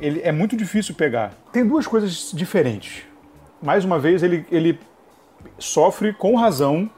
[0.00, 1.32] ele é muito difícil pegar.
[1.52, 3.02] Tem duas coisas diferentes.
[3.62, 4.78] Mais uma vez, ele, ele
[5.58, 6.90] sofre com razão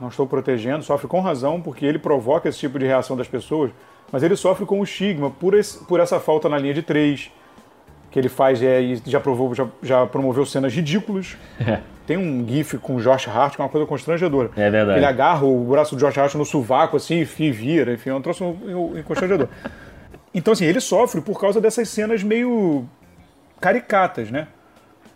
[0.00, 3.72] não estou protegendo, sofre com razão, porque ele provoca esse tipo de reação das pessoas,
[4.12, 7.32] mas ele sofre com o estigma por, esse, por essa falta na linha de três,
[8.08, 11.36] que ele faz é, e já, provou, já, já promoveu cenas ridículas.
[12.08, 14.48] Tem um gif com o Josh Hart que é uma coisa constrangedora.
[14.56, 14.98] É verdade.
[14.98, 18.22] Ele agarra o braço do Josh Hart no sovaco assim e vira, enfim, é um
[18.22, 18.56] troço
[19.04, 19.46] constrangedor.
[20.32, 22.86] então, assim, ele sofre por causa dessas cenas meio
[23.60, 24.48] caricatas, né?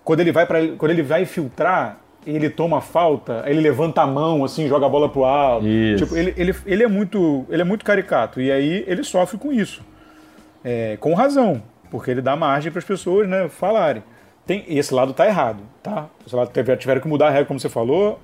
[0.04, 4.44] Quando ele vai para quando ele vai infiltrar, ele toma falta, ele levanta a mão,
[4.44, 5.66] assim, joga a bola pro alto.
[5.66, 6.04] Isso.
[6.04, 8.38] Tipo, ele, ele, ele, é muito, ele é muito caricato.
[8.38, 9.80] E aí ele sofre com isso.
[10.62, 14.02] É, com razão, porque ele dá margem para as pessoas né, falarem.
[14.46, 16.08] Tem, esse lado tá errado, tá?
[16.26, 18.20] Esse lado tiveram que mudar a regra, como você falou,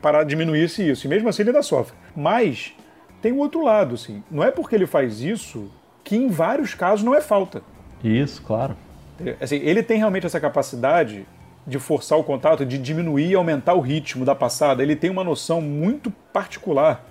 [0.00, 1.06] para diminuir-se isso.
[1.06, 1.96] E mesmo assim ele ainda sofre.
[2.14, 2.72] Mas
[3.20, 4.22] tem o outro lado, assim.
[4.30, 5.70] Não é porque ele faz isso
[6.04, 7.62] que em vários casos não é falta.
[8.02, 8.76] Isso, claro.
[9.40, 11.26] Assim, ele tem realmente essa capacidade
[11.66, 14.82] de forçar o contato, de diminuir e aumentar o ritmo da passada.
[14.82, 17.04] Ele tem uma noção muito particular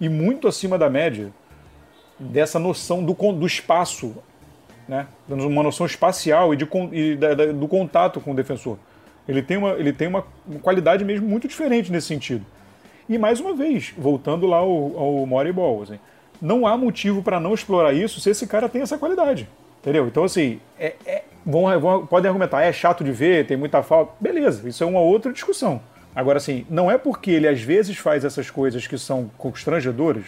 [0.00, 1.30] e muito acima da média
[2.18, 4.16] dessa noção do, do espaço,
[4.88, 5.06] né?
[5.28, 8.78] uma noção espacial e, de, e da, da, do contato com o defensor.
[9.28, 10.24] Ele tem, uma, ele tem uma
[10.62, 12.44] qualidade mesmo muito diferente nesse sentido.
[13.08, 15.98] E mais uma vez, voltando lá ao, ao Moneyball, assim,
[16.40, 19.48] não há motivo para não explorar isso se esse cara tem essa qualidade.
[19.80, 20.06] Entendeu?
[20.06, 24.12] Então, assim, é, é, vão, vão, podem argumentar, é chato de ver, tem muita falta.
[24.18, 25.80] Beleza, isso é uma outra discussão.
[26.14, 30.24] Agora, assim, não é porque ele às vezes faz essas coisas que são constrangedoras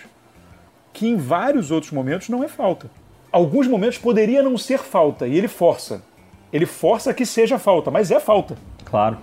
[0.93, 2.91] que em vários outros momentos não é falta.
[3.33, 6.03] Alguns momentos poderia não ser falta e ele força.
[6.53, 8.57] Ele força que seja falta, mas é falta.
[8.85, 9.19] Claro.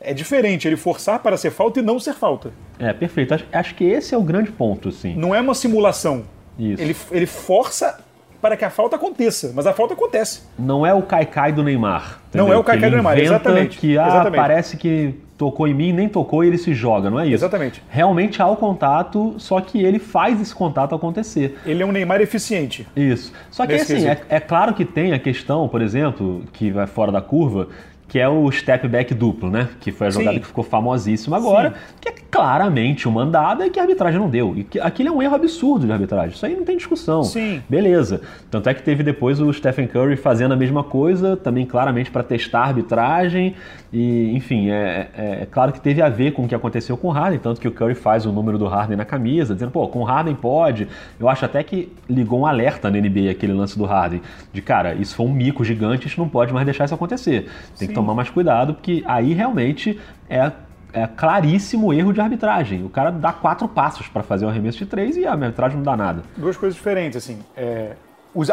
[0.00, 2.52] É diferente ele forçar para ser falta e não ser falta.
[2.78, 3.34] É, perfeito.
[3.34, 5.14] Acho, acho que esse é o grande ponto, sim.
[5.14, 6.24] Não é uma simulação.
[6.58, 6.82] Isso.
[6.82, 8.00] Ele, ele força
[8.40, 10.42] para que a falta aconteça, mas a falta acontece.
[10.58, 12.20] Não é o caicai do Neymar.
[12.28, 12.46] Entendeu?
[12.46, 13.78] Não é o caicai do Neymar, exatamente.
[13.78, 14.40] Que ah, exatamente.
[14.40, 17.36] parece que tocou em mim, nem tocou e ele se joga, não é isso?
[17.36, 17.82] Exatamente.
[17.88, 21.58] Realmente há o contato, só que ele faz esse contato acontecer.
[21.64, 22.86] Ele é um Neymar eficiente.
[22.94, 23.32] Isso.
[23.50, 27.10] Só que assim, é, é, claro que tem a questão, por exemplo, que vai fora
[27.10, 27.68] da curva,
[28.06, 29.70] que é o step back duplo, né?
[29.80, 30.40] Que foi a jogada Sim.
[30.40, 31.94] que ficou famosíssima agora, Sim.
[32.02, 34.56] que é claramente uma andada que a arbitragem não deu.
[34.56, 36.30] E que aquilo é um erro absurdo de arbitragem.
[36.30, 37.22] Isso aí não tem discussão.
[37.22, 37.62] Sim.
[37.68, 38.22] Beleza.
[38.50, 42.22] Tanto é que teve depois o Stephen Curry fazendo a mesma coisa, também claramente para
[42.22, 43.54] testar a arbitragem.
[43.92, 47.08] E, enfim, é, é, é, claro que teve a ver com o que aconteceu com
[47.08, 49.86] o Harden, tanto que o Curry faz o número do Harden na camisa, dizendo, pô,
[49.88, 50.88] com o Harden pode.
[51.18, 54.94] Eu acho até que ligou um alerta na NBA aquele lance do Harden, de cara,
[54.94, 57.42] isso foi um mico gigante, a gente não pode mais deixar isso acontecer.
[57.42, 57.86] Tem Sim.
[57.88, 59.98] que tomar mais cuidado, porque aí realmente
[60.28, 60.50] é
[60.92, 62.84] é claríssimo erro de arbitragem.
[62.84, 65.84] O cara dá quatro passos para fazer o arremesso de três e a arbitragem não
[65.84, 66.22] dá nada.
[66.36, 67.38] Duas coisas diferentes, assim.
[67.56, 67.92] É,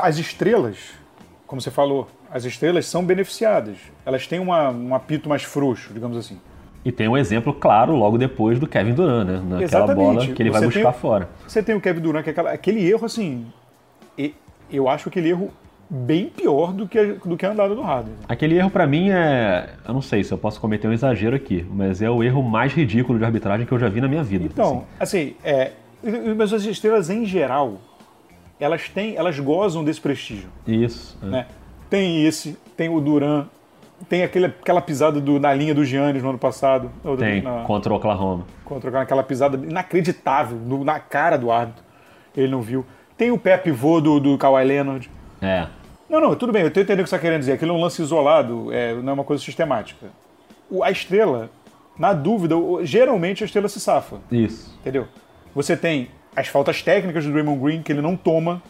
[0.02, 0.94] as estrelas,
[1.46, 3.78] como você falou, as estrelas são beneficiadas.
[4.06, 6.40] Elas têm uma, um apito mais frouxo, digamos assim.
[6.84, 9.34] E tem um exemplo claro logo depois do Kevin Durant, né?
[9.38, 9.96] Naquela Exatamente.
[9.96, 11.30] bola que ele você vai buscar tem, fora.
[11.48, 13.46] Você tem o Kevin Durant, que é aquela, aquele erro, assim.
[14.72, 15.52] Eu acho aquele erro
[15.90, 18.14] bem pior do que, do que a andada do Harden.
[18.28, 21.66] Aquele erro para mim é, eu não sei se eu posso cometer um exagero aqui,
[21.70, 24.46] mas é o erro mais ridículo de arbitragem que eu já vi na minha vida.
[24.46, 25.72] Então, assim, assim é,
[26.36, 27.78] mas as estrelas em geral,
[28.60, 30.50] elas têm, elas gozam desse prestígio.
[30.66, 31.18] Isso.
[31.24, 31.26] É.
[31.26, 31.46] Né?
[31.90, 33.46] Tem esse, tem o Duran,
[34.10, 36.92] tem aquele, aquela pisada do, na linha do Giannis no ano passado.
[37.18, 38.46] Tem, na, contra o Oklahoma.
[38.64, 41.84] Contra aquela pisada inacreditável no, na cara do árbitro.
[42.36, 42.86] Ele não viu.
[43.18, 45.10] Tem o pé pivô do, do Kawhi Leonard.
[45.42, 45.68] É.
[46.10, 47.54] Não, não, tudo bem, eu estou entendendo o que você está querendo dizer.
[47.54, 50.08] Aquilo é um lance isolado, é, não é uma coisa sistemática.
[50.70, 51.50] O, a estrela,
[51.98, 54.18] na dúvida, geralmente a estrela se safa.
[54.32, 54.78] Isso.
[54.80, 55.08] Entendeu?
[55.54, 58.62] Você tem as faltas técnicas do Draymond Green, que ele não toma.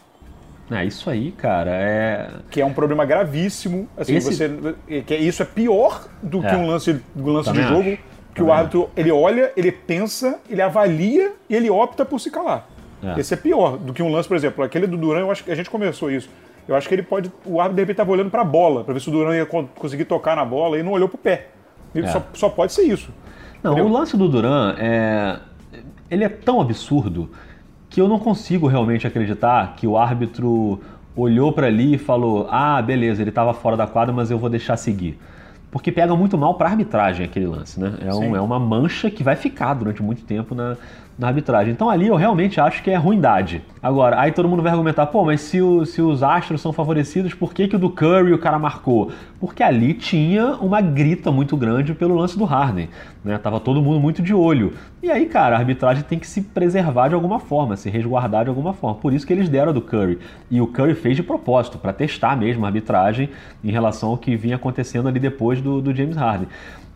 [0.70, 2.28] É, isso aí, cara, é.
[2.50, 3.88] Que é um problema gravíssimo.
[3.96, 4.34] Assim, Esse...
[4.34, 4.74] você.
[5.06, 6.50] Que é, isso é pior do é.
[6.50, 7.90] que um lance, um lance de jogo.
[7.90, 8.18] Acho.
[8.34, 12.30] Que Também o árbitro, ele olha, ele pensa, ele avalia e ele opta por se
[12.30, 12.68] calar.
[13.02, 13.18] É.
[13.18, 15.50] Esse é pior do que um lance, por exemplo, aquele do Duran, eu acho que
[15.50, 16.28] a gente começou isso.
[16.68, 17.32] Eu acho que ele pode.
[17.46, 19.46] O árbitro de repente estava olhando para a bola, para ver se o Duran ia
[19.46, 21.48] conseguir tocar na bola e não olhou para o pé.
[21.94, 22.06] É.
[22.08, 23.10] Só, só, pode ser isso.
[23.62, 23.90] Não, entendeu?
[23.90, 25.38] o lance do Duran é.
[26.10, 27.30] Ele é tão absurdo
[27.88, 30.80] que eu não consigo realmente acreditar que o árbitro
[31.16, 34.50] olhou para ali e falou: ah, beleza, ele estava fora da quadra, mas eu vou
[34.50, 35.18] deixar seguir.
[35.70, 37.94] Porque pega muito mal para a arbitragem aquele lance, né?
[38.00, 40.76] É, um, é, uma mancha que vai ficar durante muito tempo na,
[41.18, 41.72] na arbitragem.
[41.72, 43.60] Então ali eu realmente acho que é ruindade.
[43.82, 47.34] Agora, aí todo mundo vai argumentar, pô, mas se, o, se os astros são favorecidos,
[47.34, 49.10] por que, que o do Curry o cara marcou?
[49.40, 52.88] Porque ali tinha uma grita muito grande pelo lance do Harden,
[53.24, 53.38] né?
[53.38, 54.74] Tava todo mundo muito de olho.
[55.02, 58.50] E aí, cara, a arbitragem tem que se preservar de alguma forma, se resguardar de
[58.50, 58.96] alguma forma.
[58.96, 60.18] Por isso que eles deram do Curry.
[60.50, 63.28] E o Curry fez de propósito, para testar mesmo a arbitragem
[63.62, 66.48] em relação ao que vinha acontecendo ali depois do, do James Harden.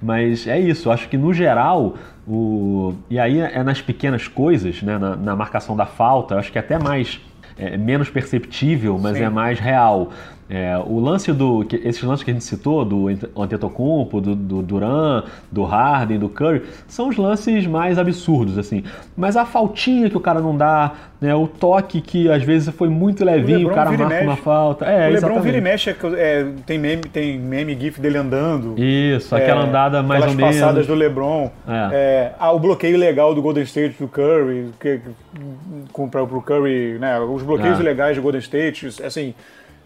[0.03, 1.95] Mas é isso, eu acho que no geral,
[2.27, 2.95] o...
[3.09, 6.59] e aí é nas pequenas coisas, né, na, na marcação da falta, eu acho que
[6.59, 7.21] é até mais
[7.57, 9.25] é, menos perceptível, mas Sim.
[9.25, 10.11] é mais real.
[10.51, 11.67] É, o lance do.
[11.83, 16.63] Esses lances que a gente citou, do Antetokounmpo, do, do Duran, do Harden, do Curry,
[16.87, 18.85] são os lances mais absurdos, assim.
[19.17, 22.89] Mas a faltinha que o cara não dá, né, o toque que às vezes foi
[22.89, 24.85] muito levinho, o, o cara marca uma falta.
[24.85, 28.75] É, o Lebron vira e mexe, é, é, tem, meme, tem meme gif dele andando.
[28.77, 30.57] Isso, aquela é, andada mais ou menos.
[30.57, 31.51] passadas do Lebron.
[31.67, 32.33] É.
[32.39, 37.19] ah, o bloqueio legal do Golden State do Curry, que, que, para o Curry, né,
[37.21, 39.35] os bloqueios legais do Golden State, assim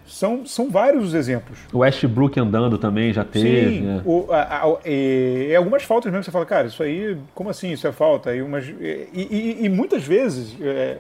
[0.07, 1.59] são, são vários os exemplos.
[1.73, 3.79] O Westbrook andando também já teve.
[3.79, 4.03] Sim, né?
[4.05, 7.87] o, a, a, e, algumas faltas mesmo você fala, cara, isso aí, como assim isso
[7.87, 8.35] é falta?
[8.35, 10.99] E, umas, e, e, e muitas vezes, é,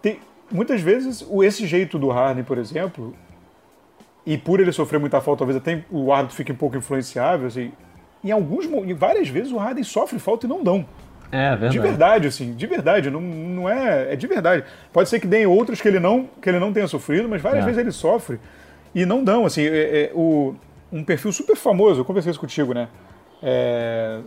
[0.00, 3.14] tem, muitas vezes o, esse jeito do Harden, por exemplo,
[4.24, 7.72] e por ele sofrer muita falta, talvez até o árbitro fique um pouco influenciável, assim,
[8.22, 10.86] em alguns, em várias vezes o Harden sofre falta e não dão.
[11.32, 11.72] É, verdade.
[11.72, 14.12] De verdade, assim, de verdade, não, não é.
[14.12, 14.64] É de verdade.
[14.92, 17.62] Pode ser que deem outros que ele não, que ele não tenha sofrido, mas várias
[17.62, 17.64] é.
[17.64, 18.38] vezes ele sofre
[18.94, 19.46] e não dão.
[19.46, 20.54] Assim, é, é, o,
[20.92, 22.86] um perfil super famoso, eu conversei isso contigo, né?
[23.42, 24.20] É,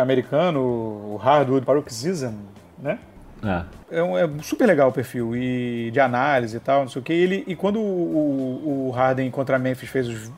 [0.00, 2.34] americano, o Hardwood Paroxysm,
[2.76, 2.98] né?
[3.44, 3.98] É.
[3.98, 7.04] É, um, é, super legal o perfil e de análise e tal, não sei o
[7.04, 7.12] que.
[7.12, 10.32] E, ele, e quando o, o Harden contra Memphis fez os.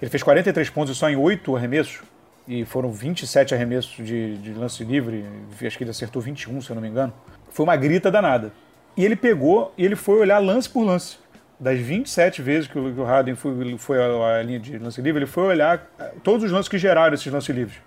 [0.00, 2.02] Ele fez 43 pontos só em 8 arremessos
[2.46, 5.24] e foram 27 arremessos de, de lance livre,
[5.64, 7.12] acho que ele acertou 21, se eu não me engano.
[7.50, 8.52] Foi uma grita danada.
[8.96, 11.18] E ele pegou e ele foi olhar lance por lance.
[11.58, 15.44] Das 27 vezes que o Harden foi, foi à linha de lance livre, ele foi
[15.44, 17.78] olhar eh, todos os lances que geraram esses lances livres.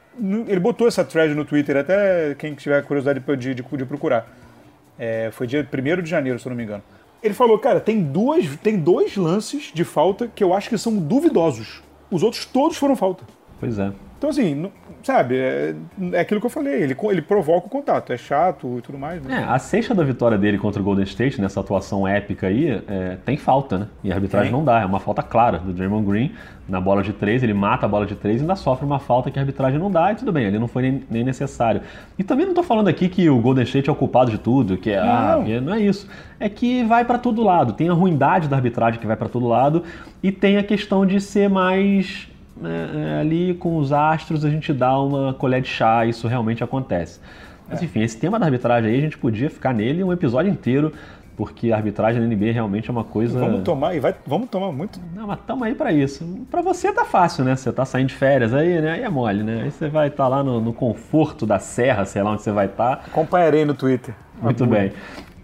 [0.47, 4.27] Ele botou essa thread no Twitter, até quem tiver curiosidade de, de, de procurar.
[4.97, 6.83] É, foi dia 1 de janeiro, se eu não me engano.
[7.21, 10.97] Ele falou, cara, tem, duas, tem dois lances de falta que eu acho que são
[10.97, 11.81] duvidosos.
[12.09, 13.23] Os outros todos foram falta.
[13.59, 13.91] Pois é.
[14.19, 14.69] Então, assim,
[15.01, 15.73] sabe, é,
[16.11, 19.23] é, aquilo que eu falei, ele, ele provoca o contato, é chato e tudo mais.
[19.23, 19.41] Né?
[19.41, 23.17] É, a sexta da vitória dele contra o Golden State, nessa atuação épica aí, é,
[23.23, 23.87] tem falta, né?
[24.03, 26.33] E a arbitragem não dá, é uma falta clara do Draymond Green
[26.67, 29.31] na bola de três, ele mata a bola de três e ainda sofre uma falta
[29.31, 31.81] que a arbitragem não dá, e tudo bem, ele não foi nem, nem necessário.
[32.17, 34.77] E também não estou falando aqui que o Golden State é o culpado de tudo,
[34.77, 35.55] que é, ah, não.
[35.55, 36.09] Ah, não é isso.
[36.41, 39.47] É que vai para todo lado, tem a ruindade da arbitragem que vai para todo
[39.47, 39.81] lado,
[40.21, 42.27] e tem a questão de ser mais
[42.63, 47.19] é, ali com os astros a gente dá uma colher de chá, isso realmente acontece.
[47.69, 47.85] Mas é.
[47.85, 50.91] enfim, esse tema da arbitragem aí a gente podia ficar nele um episódio inteiro,
[51.37, 53.39] porque a arbitragem na NBA realmente é uma coisa.
[53.39, 54.99] Vamos tomar e vai, vamos tomar muito.
[55.15, 56.25] Não, mas tamo aí para isso.
[56.51, 57.55] Para você tá fácil, né?
[57.55, 58.91] Você tá saindo de férias aí, né?
[58.93, 59.61] Aí é mole, né?
[59.63, 62.51] Aí você vai estar tá lá no, no, conforto da serra, sei lá onde você
[62.51, 62.97] vai estar.
[62.97, 63.03] Tá.
[63.07, 64.13] Acompanharei no Twitter.
[64.41, 64.91] Muito bem.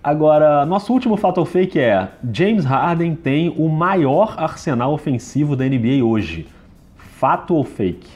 [0.03, 5.63] Agora, nosso último fato ou fake é: James Harden tem o maior arsenal ofensivo da
[5.63, 6.45] NBA hoje.
[7.19, 8.09] Fato ou fake?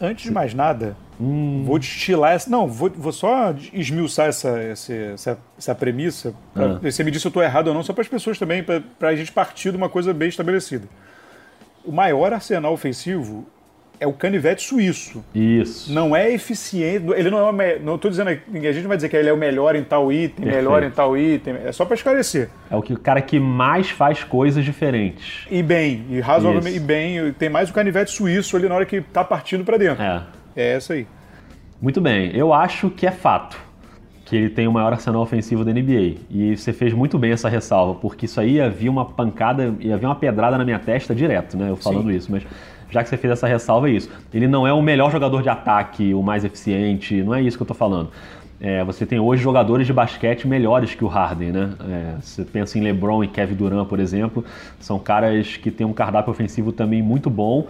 [0.00, 1.62] Antes de mais nada, hum.
[1.64, 2.50] vou destilar essa.
[2.50, 6.34] Não, vou, vou só esmiuçar essa, essa, essa, essa premissa.
[6.54, 6.78] Pra, ah.
[6.82, 9.08] Você me disse se eu estou errado ou não, só para as pessoas também, para
[9.08, 10.88] a gente partir de uma coisa bem estabelecida.
[11.84, 13.46] O maior arsenal ofensivo
[13.98, 15.24] é o canivete suíço.
[15.34, 15.92] Isso.
[15.92, 17.06] Não é eficiente.
[17.14, 17.50] Ele não é.
[17.50, 18.28] Uma, não estou dizendo.
[18.30, 20.56] A gente vai dizer que ele é o melhor em tal item, Perfeito.
[20.56, 21.54] melhor em tal item.
[21.64, 22.48] É só para esclarecer.
[22.70, 25.46] É o que o cara que mais faz coisas diferentes.
[25.50, 27.32] E bem, e razoavelmente e bem.
[27.32, 30.02] Tem mais o canivete suíço ali na hora que está partindo para dentro.
[30.02, 30.22] É.
[30.56, 31.06] É essa aí.
[31.80, 32.30] Muito bem.
[32.34, 33.58] Eu acho que é fato
[34.24, 36.14] que ele tem o maior arsenal ofensivo da NBA.
[36.30, 40.14] E você fez muito bem essa ressalva, porque isso aí havia uma pancada, havia uma
[40.14, 41.68] pedrada na minha testa direto, né?
[41.68, 42.16] Eu falando Sim.
[42.16, 42.32] isso.
[42.32, 42.42] Mas
[42.92, 44.10] já que você fez essa ressalva, é isso.
[44.32, 47.62] Ele não é o melhor jogador de ataque, o mais eficiente, não é isso que
[47.62, 48.10] eu estou falando.
[48.60, 51.70] É, você tem hoje jogadores de basquete melhores que o Harden, né?
[51.80, 54.44] É, você pensa em LeBron e Kevin Durant, por exemplo,
[54.78, 57.66] são caras que têm um cardápio ofensivo também muito bom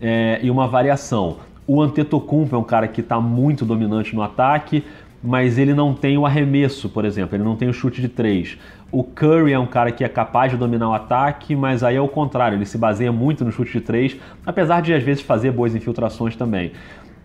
[0.00, 1.38] é, e uma variação.
[1.66, 4.84] O Antetokounmpo é um cara que está muito dominante no ataque,
[5.20, 8.56] mas ele não tem o arremesso, por exemplo, ele não tem o chute de três.
[8.92, 12.00] O Curry é um cara que é capaz de dominar o ataque, mas aí é
[12.00, 15.50] o contrário, ele se baseia muito no chute de três, apesar de às vezes fazer
[15.50, 16.70] boas infiltrações também.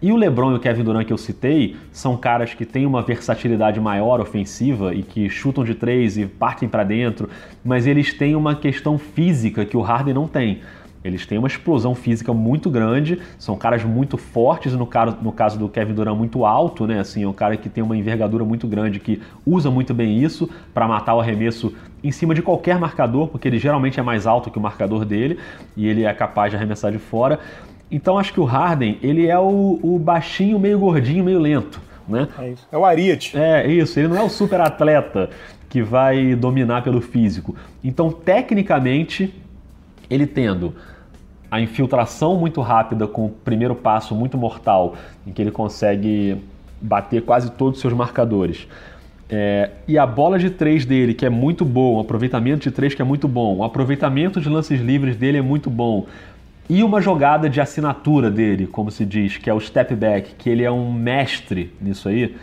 [0.01, 3.03] E o LeBron e o Kevin Durant que eu citei são caras que têm uma
[3.03, 7.29] versatilidade maior ofensiva e que chutam de três e partem para dentro,
[7.63, 10.61] mas eles têm uma questão física que o Harden não tem.
[11.03, 15.57] Eles têm uma explosão física muito grande, são caras muito fortes, no caso, no caso
[15.57, 16.99] do Kevin Durant, muito alto, né?
[16.99, 20.49] Assim, é um cara que tem uma envergadura muito grande, que usa muito bem isso
[20.73, 24.51] para matar o arremesso em cima de qualquer marcador, porque ele geralmente é mais alto
[24.51, 25.39] que o marcador dele
[25.75, 27.39] e ele é capaz de arremessar de fora.
[27.89, 31.81] Então acho que o Harden, ele é o, o baixinho, meio gordinho, meio lento.
[32.07, 32.27] Né?
[32.39, 32.67] É isso.
[32.71, 33.37] É o Ariete.
[33.37, 33.99] É, isso.
[33.99, 35.29] Ele não é o super atleta
[35.69, 37.55] que vai dominar pelo físico.
[37.83, 39.33] Então, tecnicamente,
[40.09, 40.75] ele tendo
[41.51, 44.95] a infiltração muito rápida com o primeiro passo muito mortal,
[45.27, 46.41] em que ele consegue
[46.81, 48.65] bater quase todos os seus marcadores.
[49.29, 52.93] É, e a bola de três dele, que é muito bom, o aproveitamento de três
[52.93, 56.05] que é muito bom, o aproveitamento de lances livres dele é muito bom.
[56.69, 60.49] E uma jogada de assinatura dele, como se diz, que é o step back, que
[60.49, 62.35] ele é um mestre nisso aí.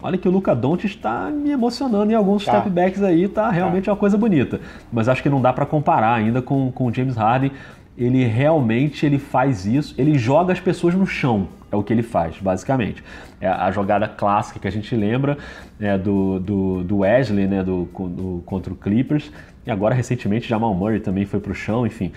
[0.00, 2.52] Olha que o Luca Doncic está me emocionando em alguns tá.
[2.52, 3.92] step backs aí, tá realmente tá.
[3.92, 4.60] uma coisa bonita.
[4.92, 7.50] Mas acho que não dá para comparar ainda com, com o James Harden.
[7.98, 12.02] Ele realmente ele faz isso, ele joga as pessoas no chão, é o que ele
[12.02, 13.02] faz, basicamente.
[13.40, 15.36] É a jogada clássica que a gente lembra
[15.80, 19.32] é, do, do, do, Wesley, né, do, do, contra o Clippers,
[19.66, 22.12] e agora recentemente Jamal Murray também foi para o chão, enfim.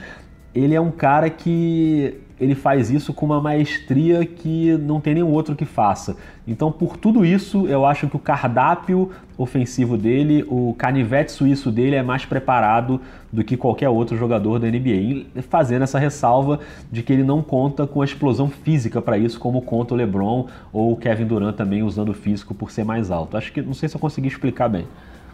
[0.53, 5.31] Ele é um cara que ele faz isso com uma maestria que não tem nenhum
[5.31, 6.17] outro que faça.
[6.47, 11.95] Então, por tudo isso, eu acho que o cardápio ofensivo dele, o canivete suíço dele
[11.95, 12.99] é mais preparado
[13.31, 15.27] do que qualquer outro jogador da NBA.
[15.49, 16.59] Fazendo essa ressalva
[16.91, 20.47] de que ele não conta com a explosão física para isso, como conta o LeBron
[20.73, 23.37] ou o Kevin Durant também usando o físico por ser mais alto.
[23.37, 24.87] Acho que não sei se eu consegui explicar bem.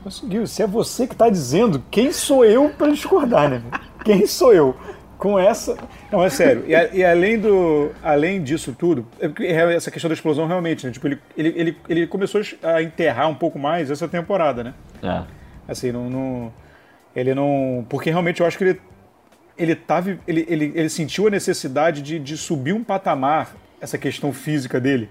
[0.03, 0.45] Conseguiu.
[0.45, 3.61] Se é você que está dizendo, quem sou eu para discordar, né?
[4.03, 4.75] Quem sou eu?
[5.17, 5.77] Com essa.
[6.11, 6.63] Não, é sério.
[6.67, 10.91] E, e, além, do, além disso tudo, é essa questão da explosão realmente, né?
[10.91, 14.73] Tipo, ele, ele, ele, ele começou a enterrar um pouco mais essa temporada, né?
[15.01, 15.23] É.
[15.67, 16.53] Assim, não, não.
[17.15, 17.85] Ele não.
[17.89, 18.81] Porque realmente eu acho que ele.
[19.57, 24.31] Ele, tava, ele, ele, ele sentiu a necessidade de, de subir um patamar, essa questão
[24.31, 25.09] física dele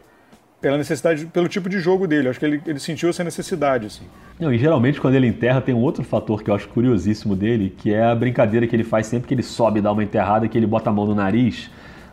[0.67, 2.29] pela necessidade, pelo tipo de jogo dele.
[2.29, 4.03] Acho que ele, ele sentiu essa necessidade, assim.
[4.37, 7.73] Não, e geralmente quando ele enterra tem um outro fator que eu acho curiosíssimo dele,
[7.79, 10.49] que é a brincadeira que ele faz sempre que ele sobe e dá uma enterrada,
[10.49, 11.71] que ele bota a mão no nariz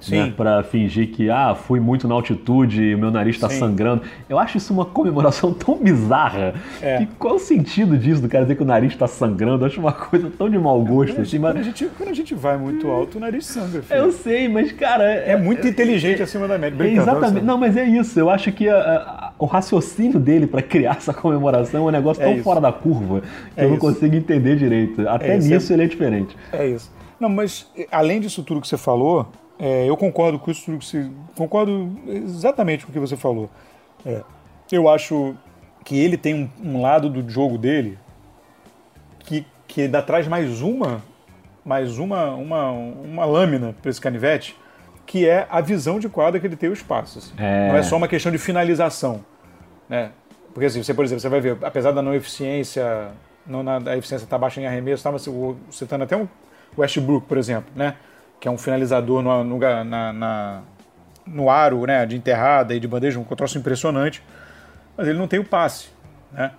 [0.10, 4.02] né, para fingir que ah, fui muito na altitude e meu nariz está sangrando.
[4.28, 6.56] Eu acho isso uma comemoração tão bizarra.
[6.82, 7.00] É.
[7.00, 9.64] Que qual o sentido disso do cara dizer que o nariz está sangrando?
[9.64, 11.22] Eu acho uma coisa tão de mau gosto.
[11.22, 11.54] assim, mas...
[11.54, 13.82] quando, a gente, quando a gente vai muito alto, o nariz sangra.
[13.82, 14.00] Filho.
[14.00, 15.04] Eu sei, mas cara.
[15.04, 16.84] É, é muito inteligente é, acima da média.
[16.86, 17.44] exatamente.
[17.44, 18.20] Não, mas é isso.
[18.20, 22.22] Eu acho que a, a, o raciocínio dele para criar essa comemoração é um negócio
[22.22, 22.44] é tão isso.
[22.44, 23.22] fora da curva
[23.56, 23.80] que eu não isso.
[23.80, 25.08] consigo entender direito.
[25.08, 26.36] Até nisso ele é diferente.
[26.52, 26.92] É isso.
[27.20, 29.28] Não, mas além disso tudo que você falou,
[29.60, 30.72] é, eu concordo com isso,
[31.36, 33.50] concordo exatamente com o que você falou.
[34.06, 34.22] É,
[34.72, 35.36] eu acho
[35.84, 37.98] que ele tem um, um, lado do jogo dele
[39.20, 41.02] que, que ainda traz mais uma,
[41.64, 44.58] mais uma, uma, uma lâmina para esse canivete,
[45.06, 47.20] que é a visão de quadra que ele tem o espaço.
[47.20, 47.34] Assim.
[47.38, 47.70] É.
[47.70, 49.24] Não é só uma questão de finalização.
[49.88, 50.12] Né?
[50.54, 53.12] Porque assim, você, por exemplo, você vai ver, apesar da não eficiência,
[53.46, 55.18] não na, a eficiência está baixa em arremesso, estava
[55.72, 56.28] citando até um
[56.78, 57.96] Westbrook, por exemplo, né?
[58.44, 60.62] Que é um finalizador no, no, na, na,
[61.26, 64.22] no aro né, de enterrada e de bandeja, um troço impressionante,
[64.98, 65.88] mas ele não tem o passe.
[66.30, 66.52] Né?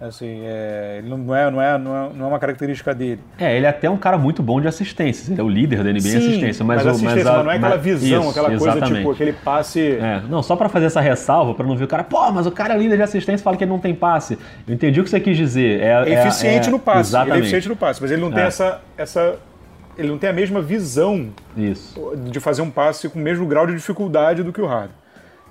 [0.00, 3.20] Assim, é, ele não é, não, é, não, é, não é uma característica dele.
[3.36, 5.32] É, ele é até um cara muito bom de assistência.
[5.32, 6.64] Ele é o líder da NBA Sim, em assistência.
[6.64, 8.96] Mas, mas, assistência, mas, a, mas não é aquela visão, isso, aquela coisa exatamente.
[8.98, 9.80] tipo, aquele passe.
[9.80, 12.52] É, não, só para fazer essa ressalva, para não ver o cara, pô, mas o
[12.52, 14.38] cara é líder de assistência fala que ele não tem passe.
[14.68, 15.80] Eu entendi o que você quis dizer.
[15.80, 17.10] É, é, é eficiente no passe.
[17.10, 17.32] Exatamente.
[17.32, 19.36] Ele é eficiente no passe, mas ele não tem essa, essa
[19.96, 22.14] ele não tem a mesma visão Isso.
[22.30, 24.96] de fazer um passe com o mesmo grau de dificuldade do que o Harden.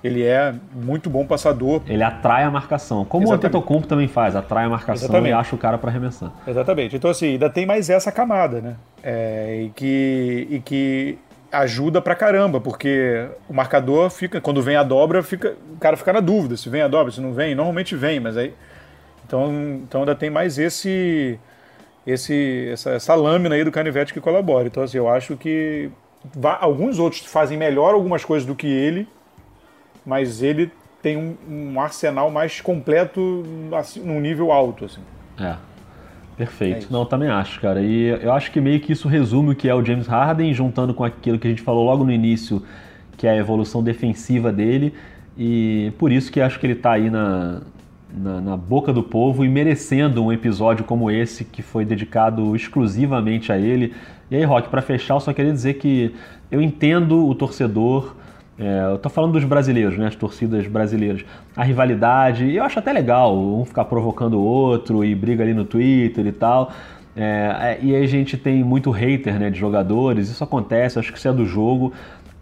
[0.02, 1.80] Ele é muito bom passador.
[1.88, 3.44] Ele atrai a marcação, como Exatamente.
[3.44, 5.30] o Antetokounmpo também faz, atrai a marcação Exatamente.
[5.30, 6.30] e acha o cara para arremessar.
[6.46, 6.94] Exatamente.
[6.94, 8.76] Então assim, ainda tem mais essa camada, né?
[9.02, 11.18] É, e, que, e que
[11.50, 16.12] ajuda pra caramba, porque o marcador fica, quando vem a dobra, fica, o cara fica
[16.12, 18.52] na dúvida se vem a dobra, se não vem, normalmente vem, mas aí
[19.26, 21.38] então, então ainda tem mais esse
[22.06, 24.66] esse, essa, essa lâmina aí do canivete que colabora.
[24.66, 25.90] Então, assim, eu acho que
[26.60, 29.08] alguns outros fazem melhor algumas coisas do que ele,
[30.04, 30.70] mas ele
[31.02, 33.42] tem um, um arsenal mais completo
[33.78, 34.86] assim, num nível alto.
[34.86, 35.00] Assim.
[35.38, 35.56] É.
[36.36, 36.86] Perfeito.
[36.86, 37.80] É Não, também acho, cara.
[37.80, 40.92] E eu acho que meio que isso resume o que é o James Harden, juntando
[40.92, 42.62] com aquilo que a gente falou logo no início,
[43.16, 44.94] que é a evolução defensiva dele.
[45.36, 47.60] E por isso que acho que ele está aí na,
[48.14, 53.50] na, na, boca do povo e merecendo um episódio como esse que foi dedicado exclusivamente
[53.50, 53.92] a ele.
[54.30, 56.14] E aí, Rock, para fechar, eu só queria dizer que
[56.50, 58.14] eu entendo o torcedor.
[58.56, 60.06] É, eu tô falando dos brasileiros, né?
[60.06, 61.24] As torcidas brasileiras.
[61.56, 65.64] A rivalidade, eu acho até legal um ficar provocando o outro e briga ali no
[65.64, 66.70] Twitter e tal.
[67.16, 71.12] É, é e aí a gente tem muito hater né, de jogadores, isso acontece, acho
[71.12, 71.92] que isso é do jogo.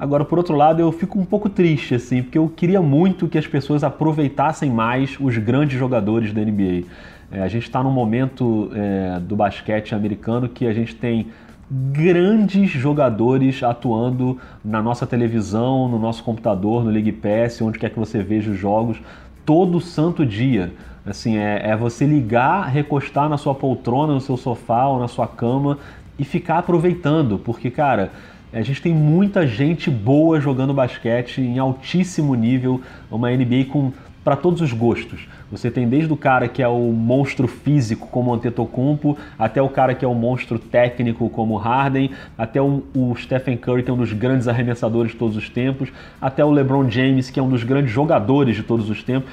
[0.02, 3.38] Agora, por outro lado, eu fico um pouco triste, assim, porque eu queria muito que
[3.38, 6.88] as pessoas aproveitassem mais os grandes jogadores da NBA.
[7.30, 11.28] É, a gente está num momento é, do basquete americano que a gente tem
[11.70, 17.98] grandes jogadores atuando na nossa televisão, no nosso computador, no League Pass, onde quer que
[18.00, 19.00] você veja os jogos,
[19.46, 20.72] todo santo dia.
[21.06, 25.28] Assim, é, é você ligar, recostar na sua poltrona, no seu sofá ou na sua
[25.28, 25.78] cama
[26.18, 28.10] e ficar aproveitando, porque, cara,
[28.52, 33.92] A gente tem muita gente boa jogando basquete em altíssimo nível, uma NBA com
[34.22, 35.26] para todos os gostos.
[35.50, 39.68] Você tem desde o cara que é o monstro físico como o Antetokounmpo, até o
[39.68, 43.90] cara que é o monstro técnico como o Harden, até o, o, Stephen Curry que
[43.90, 45.88] é um dos grandes arremessadores de todos os tempos,
[46.20, 49.30] até o LeBron James que é um dos grandes jogadores de todos os tempos.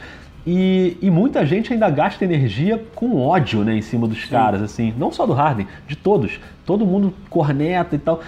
[0.48, 4.30] E, e, muita gente ainda gasta energia com ódio né, em cima dos Sim.
[4.30, 6.40] caras, assim, não só do Harden, de todos.
[6.66, 8.22] Todo mundo corneta e tal.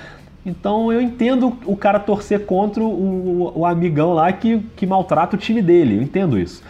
[0.46, 5.40] Então eu entendo o cara torcer contra o, o amigão lá que, que maltrata o
[5.40, 6.64] time dele, eu entendo isso.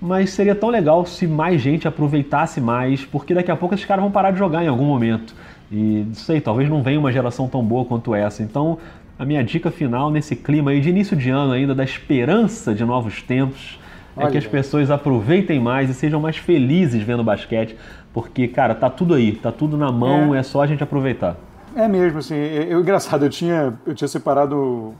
[0.00, 4.02] Mas seria tão legal se mais gente aproveitasse mais, porque daqui a pouco esses caras
[4.02, 5.34] vão parar de jogar em algum momento.
[5.70, 8.42] E não sei, talvez não venha uma geração tão boa quanto essa.
[8.42, 8.78] Então,
[9.18, 12.84] a minha dica final nesse clima aí de início de ano ainda, da esperança de
[12.84, 13.78] novos tempos,
[14.16, 14.28] Olha.
[14.28, 17.76] é que as pessoas aproveitem mais e sejam mais felizes vendo basquete,
[18.14, 21.36] porque, cara, tá tudo aí, tá tudo na mão, é, é só a gente aproveitar.
[21.78, 24.96] É mesmo, assim, eu, engraçado, eu tinha, eu tinha separado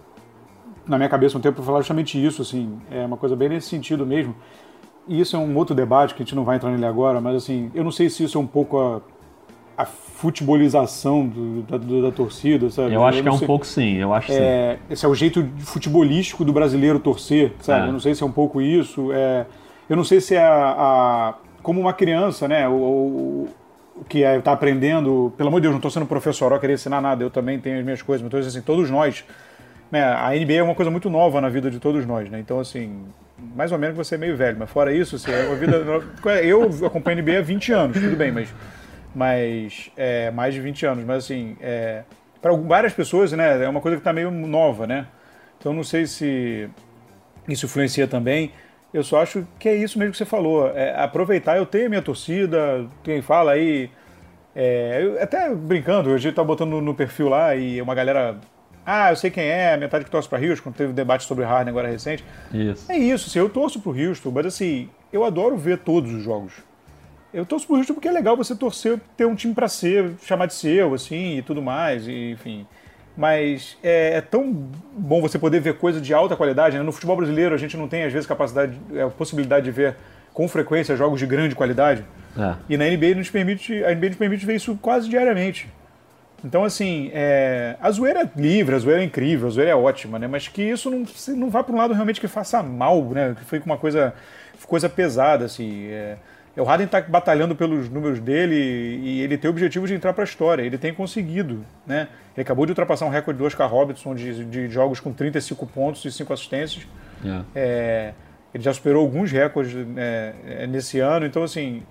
[0.86, 3.68] na minha cabeça um tempo para falar justamente isso, assim, é uma coisa bem nesse
[3.68, 4.32] sentido mesmo.
[5.08, 7.34] E isso é um outro debate que a gente não vai entrar nele agora, mas
[7.34, 9.00] assim, eu não sei se isso é um pouco a,
[9.76, 12.94] a futebolização do, da, do, da, torcida, sabe?
[12.94, 14.82] Eu acho eu que é um pouco sim, eu acho é, sim.
[14.88, 17.86] Esse é o jeito futebolístico do brasileiro torcer, sabe?
[17.86, 17.88] É.
[17.88, 19.46] Eu não sei se é um pouco isso, é,
[19.90, 22.68] eu não sei se é a, a como uma criança, né?
[22.68, 23.48] O,
[24.08, 27.00] que é, tá aprendendo, pelo amor de Deus, não estou sendo professor, ó, querer ensinar
[27.00, 29.24] nada, eu também tenho as minhas coisas, mas assim, todos nós,
[29.90, 32.60] né, a NBA é uma coisa muito nova na vida de todos nós, né, então
[32.60, 33.04] assim,
[33.54, 35.76] mais ou menos você é meio velho, mas fora isso, assim, é uma vida,
[36.42, 38.54] eu acompanho a NBA há 20 anos, tudo bem, mas,
[39.14, 42.02] mas é, mais de 20 anos, mas assim, é,
[42.40, 45.06] para várias pessoas, né, é uma coisa que está meio nova, né,
[45.58, 46.68] então não sei se
[47.48, 48.52] isso influencia também,
[48.98, 50.68] eu só acho que é isso mesmo que você falou.
[50.74, 53.90] É aproveitar, eu tenho a minha torcida, quem fala aí.
[54.54, 58.36] É, até brincando, gente tá botando no perfil lá e uma galera.
[58.84, 61.70] Ah, eu sei quem é, metade que torce para Houston, teve um debate sobre Harden
[61.70, 62.24] agora recente.
[62.52, 62.90] Isso.
[62.90, 66.54] É isso, assim, eu torço pro Houston, mas assim, eu adoro ver todos os jogos.
[67.32, 70.46] Eu torço pro Houston porque é legal você torcer, ter um time para ser, chamar
[70.46, 72.66] de seu, assim, e tudo mais, e, enfim
[73.18, 74.52] mas é, é, tão
[74.96, 76.78] bom você poder ver coisa de alta qualidade.
[76.78, 76.84] Né?
[76.84, 79.96] No futebol brasileiro a gente não tem às vezes capacidade, é, a possibilidade de ver
[80.32, 82.04] com frequência jogos de grande qualidade.
[82.38, 82.54] É.
[82.68, 85.68] E na NBA nos permite, a NBA nos permite ver isso quase diariamente.
[86.44, 90.20] Então, assim, é, a zoeira é livre, a zoeira é incrível, a zoeira é ótima,
[90.20, 90.28] né?
[90.28, 91.04] Mas que isso não,
[91.36, 93.34] não vá para um lado realmente que faça mal, né?
[93.36, 94.14] Que foi uma coisa,
[94.68, 95.88] coisa pesada, assim.
[95.88, 96.16] É,
[96.58, 100.24] o Harden está batalhando pelos números dele e ele tem o objetivo de entrar para
[100.24, 100.62] a história.
[100.62, 102.08] Ele tem conseguido, né?
[102.34, 106.04] Ele acabou de ultrapassar um recorde do Oscar Robertson de, de jogos com 35 pontos
[106.04, 106.86] e 5 assistências.
[107.22, 107.44] Yeah.
[107.54, 108.12] É,
[108.54, 111.26] ele já superou alguns recordes né, é, nesse ano.
[111.26, 111.82] Então, assim,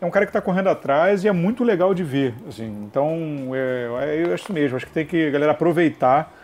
[0.00, 2.34] é um cara que está correndo atrás e é muito legal de ver.
[2.48, 2.66] Assim.
[2.84, 4.76] Então, é, eu acho mesmo.
[4.76, 6.34] Acho que tem que a galera aproveitar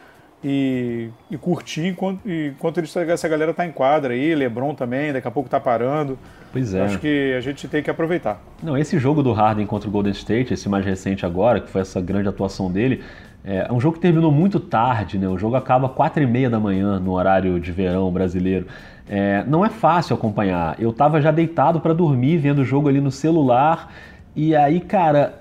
[0.43, 4.35] e, e curtir enquanto, enquanto essa galera está em quadra aí.
[4.35, 6.19] Lebron também, daqui a pouco está parando.
[6.55, 6.85] Pois é.
[6.85, 8.41] Acho que a gente tem que aproveitar.
[8.63, 11.81] Não, esse jogo do Harden contra o Golden State, esse mais recente agora, que foi
[11.81, 13.03] essa grande atuação dele,
[13.45, 15.29] é um jogo que terminou muito tarde, né?
[15.29, 18.69] O jogo acaba quatro e meia da manhã no horário de verão brasileiro.
[19.09, 20.77] É, não é fácil acompanhar.
[20.79, 23.93] Eu tava já deitado para dormir vendo o jogo ali no celular
[24.37, 25.41] e aí, cara,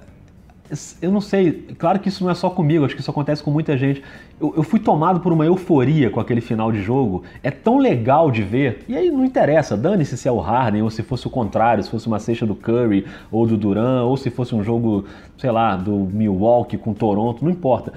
[1.01, 3.51] eu não sei, claro que isso não é só comigo, acho que isso acontece com
[3.51, 4.01] muita gente.
[4.39, 8.31] Eu, eu, fui tomado por uma euforia com aquele final de jogo, é tão legal
[8.31, 11.29] de ver, e aí não interessa, dane-se se é o Harden ou se fosse o
[11.29, 15.05] contrário, se fosse uma cesta do Curry ou do Duran, ou se fosse um jogo,
[15.37, 17.93] sei lá, do Milwaukee com Toronto, não importa.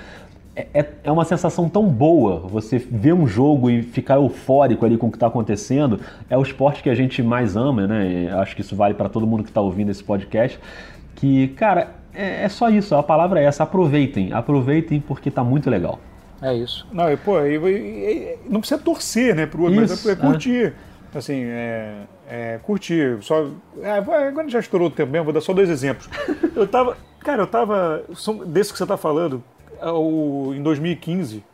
[0.54, 4.96] É, é, é uma sensação tão boa você ver um jogo e ficar eufórico ali
[4.96, 6.00] com o que está acontecendo.
[6.30, 8.30] É o esporte que a gente mais ama, né?
[8.32, 10.58] Acho que isso vale para todo mundo que está ouvindo esse podcast.
[11.14, 15.68] Que, cara, é, é, só isso, a palavra é essa, aproveitem, aproveitem porque tá muito
[15.68, 15.98] legal.
[16.40, 16.86] É isso.
[16.92, 20.74] Não, e, pô, e, e, não precisa torcer, né, pro outro, mas é, é curtir.
[21.14, 21.18] É.
[21.18, 21.94] Assim, é,
[22.28, 23.18] é, curtir.
[23.22, 23.48] Só,
[23.80, 26.08] é, agora já estourou o tempo mesmo, vou dar só dois exemplos.
[26.54, 28.02] Eu tava, cara, eu tava,
[28.46, 29.44] desse que você tá falando,
[29.82, 31.44] o, em 2015,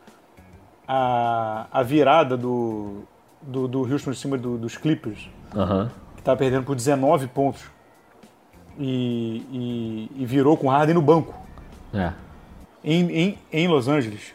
[0.87, 3.03] a, a virada do,
[3.41, 5.89] do, do Houston em cima do, dos Clippers, uhum.
[6.17, 7.72] que tava perdendo por 19 pontos
[8.79, 11.35] e, e, e virou com Harden no banco.
[11.95, 12.13] É.
[12.85, 14.35] Em, em, em Los Angeles,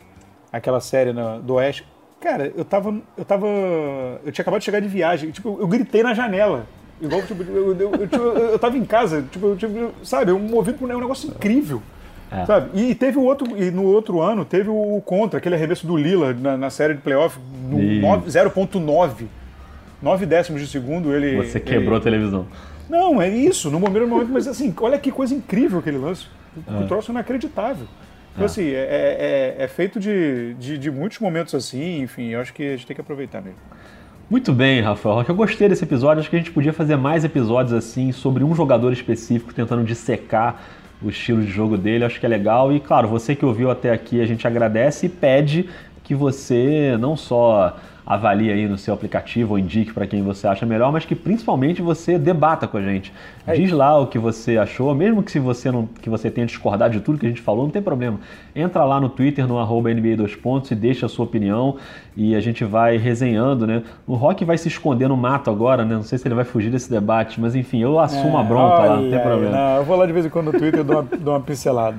[0.51, 1.85] aquela série na, do Oeste.
[2.19, 2.95] Cara, eu tava.
[3.17, 3.47] Eu tava.
[4.25, 5.31] Eu tinha acabado de chegar de viagem.
[5.31, 6.65] Tipo, eu gritei na janela.
[6.99, 10.89] Igual, tipo, eu, eu, eu, eu tava em casa, tipo, tipo sabe, eu movido por
[10.89, 11.81] um negócio incrível.
[12.31, 12.45] É.
[12.45, 12.77] Sabe?
[12.77, 16.33] E teve o outro, e no outro ano teve o contra, aquele arremesso do Lila
[16.33, 19.25] na, na série de playoff, no 0.9.
[20.01, 21.37] 9 décimos de segundo ele.
[21.37, 22.47] Você quebrou ele, a televisão.
[22.89, 26.27] Não, é isso, no primeiro momento, mas assim, olha que coisa incrível aquele lance.
[26.67, 26.87] O é.
[26.87, 27.87] troço é inacreditável.
[28.33, 32.53] Então, assim, é, é, é feito de, de, de, muitos momentos assim, enfim, eu acho
[32.53, 33.57] que a gente tem que aproveitar mesmo.
[34.29, 35.25] Muito bem, Rafael.
[35.27, 36.19] Eu gostei desse episódio.
[36.19, 40.61] Acho que a gente podia fazer mais episódios assim sobre um jogador específico, tentando dissecar
[41.01, 42.03] o estilo de jogo dele.
[42.03, 42.71] Acho que é legal.
[42.71, 45.69] E claro, você que ouviu até aqui, a gente agradece e pede
[46.03, 47.77] que você não só
[48.07, 51.81] avalie aí no seu aplicativo ou indique para quem você acha melhor, mas que principalmente
[51.81, 53.13] você debata com a gente.
[53.45, 56.47] É Diz lá o que você achou, mesmo que se você não que você tenha
[56.47, 58.17] discordado de tudo que a gente falou, não tem problema.
[58.55, 61.75] Entra lá no Twitter no arroba NBA 2 pontos e deixa a sua opinião
[62.15, 63.83] e a gente vai resenhando, né?
[64.07, 65.95] O Rock vai se esconder no mato agora, né?
[65.95, 68.83] Não sei se ele vai fugir desse debate, mas enfim, eu assumo é, a bronca
[68.83, 69.51] lá, não tem problema.
[69.51, 71.97] Não, eu vou lá de vez em quando no Twitter e dou dou uma pincelada.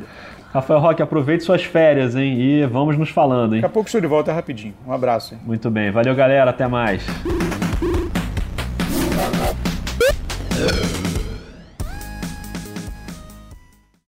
[0.53, 2.41] Rafael Roque, aproveite suas férias, hein?
[2.41, 3.61] E vamos nos falando, hein?
[3.61, 4.75] Daqui a pouco estou de volta rapidinho.
[4.87, 5.35] Um abraço.
[5.35, 5.41] Hein?
[5.45, 5.91] Muito bem.
[5.91, 6.51] Valeu, galera.
[6.51, 7.07] Até mais.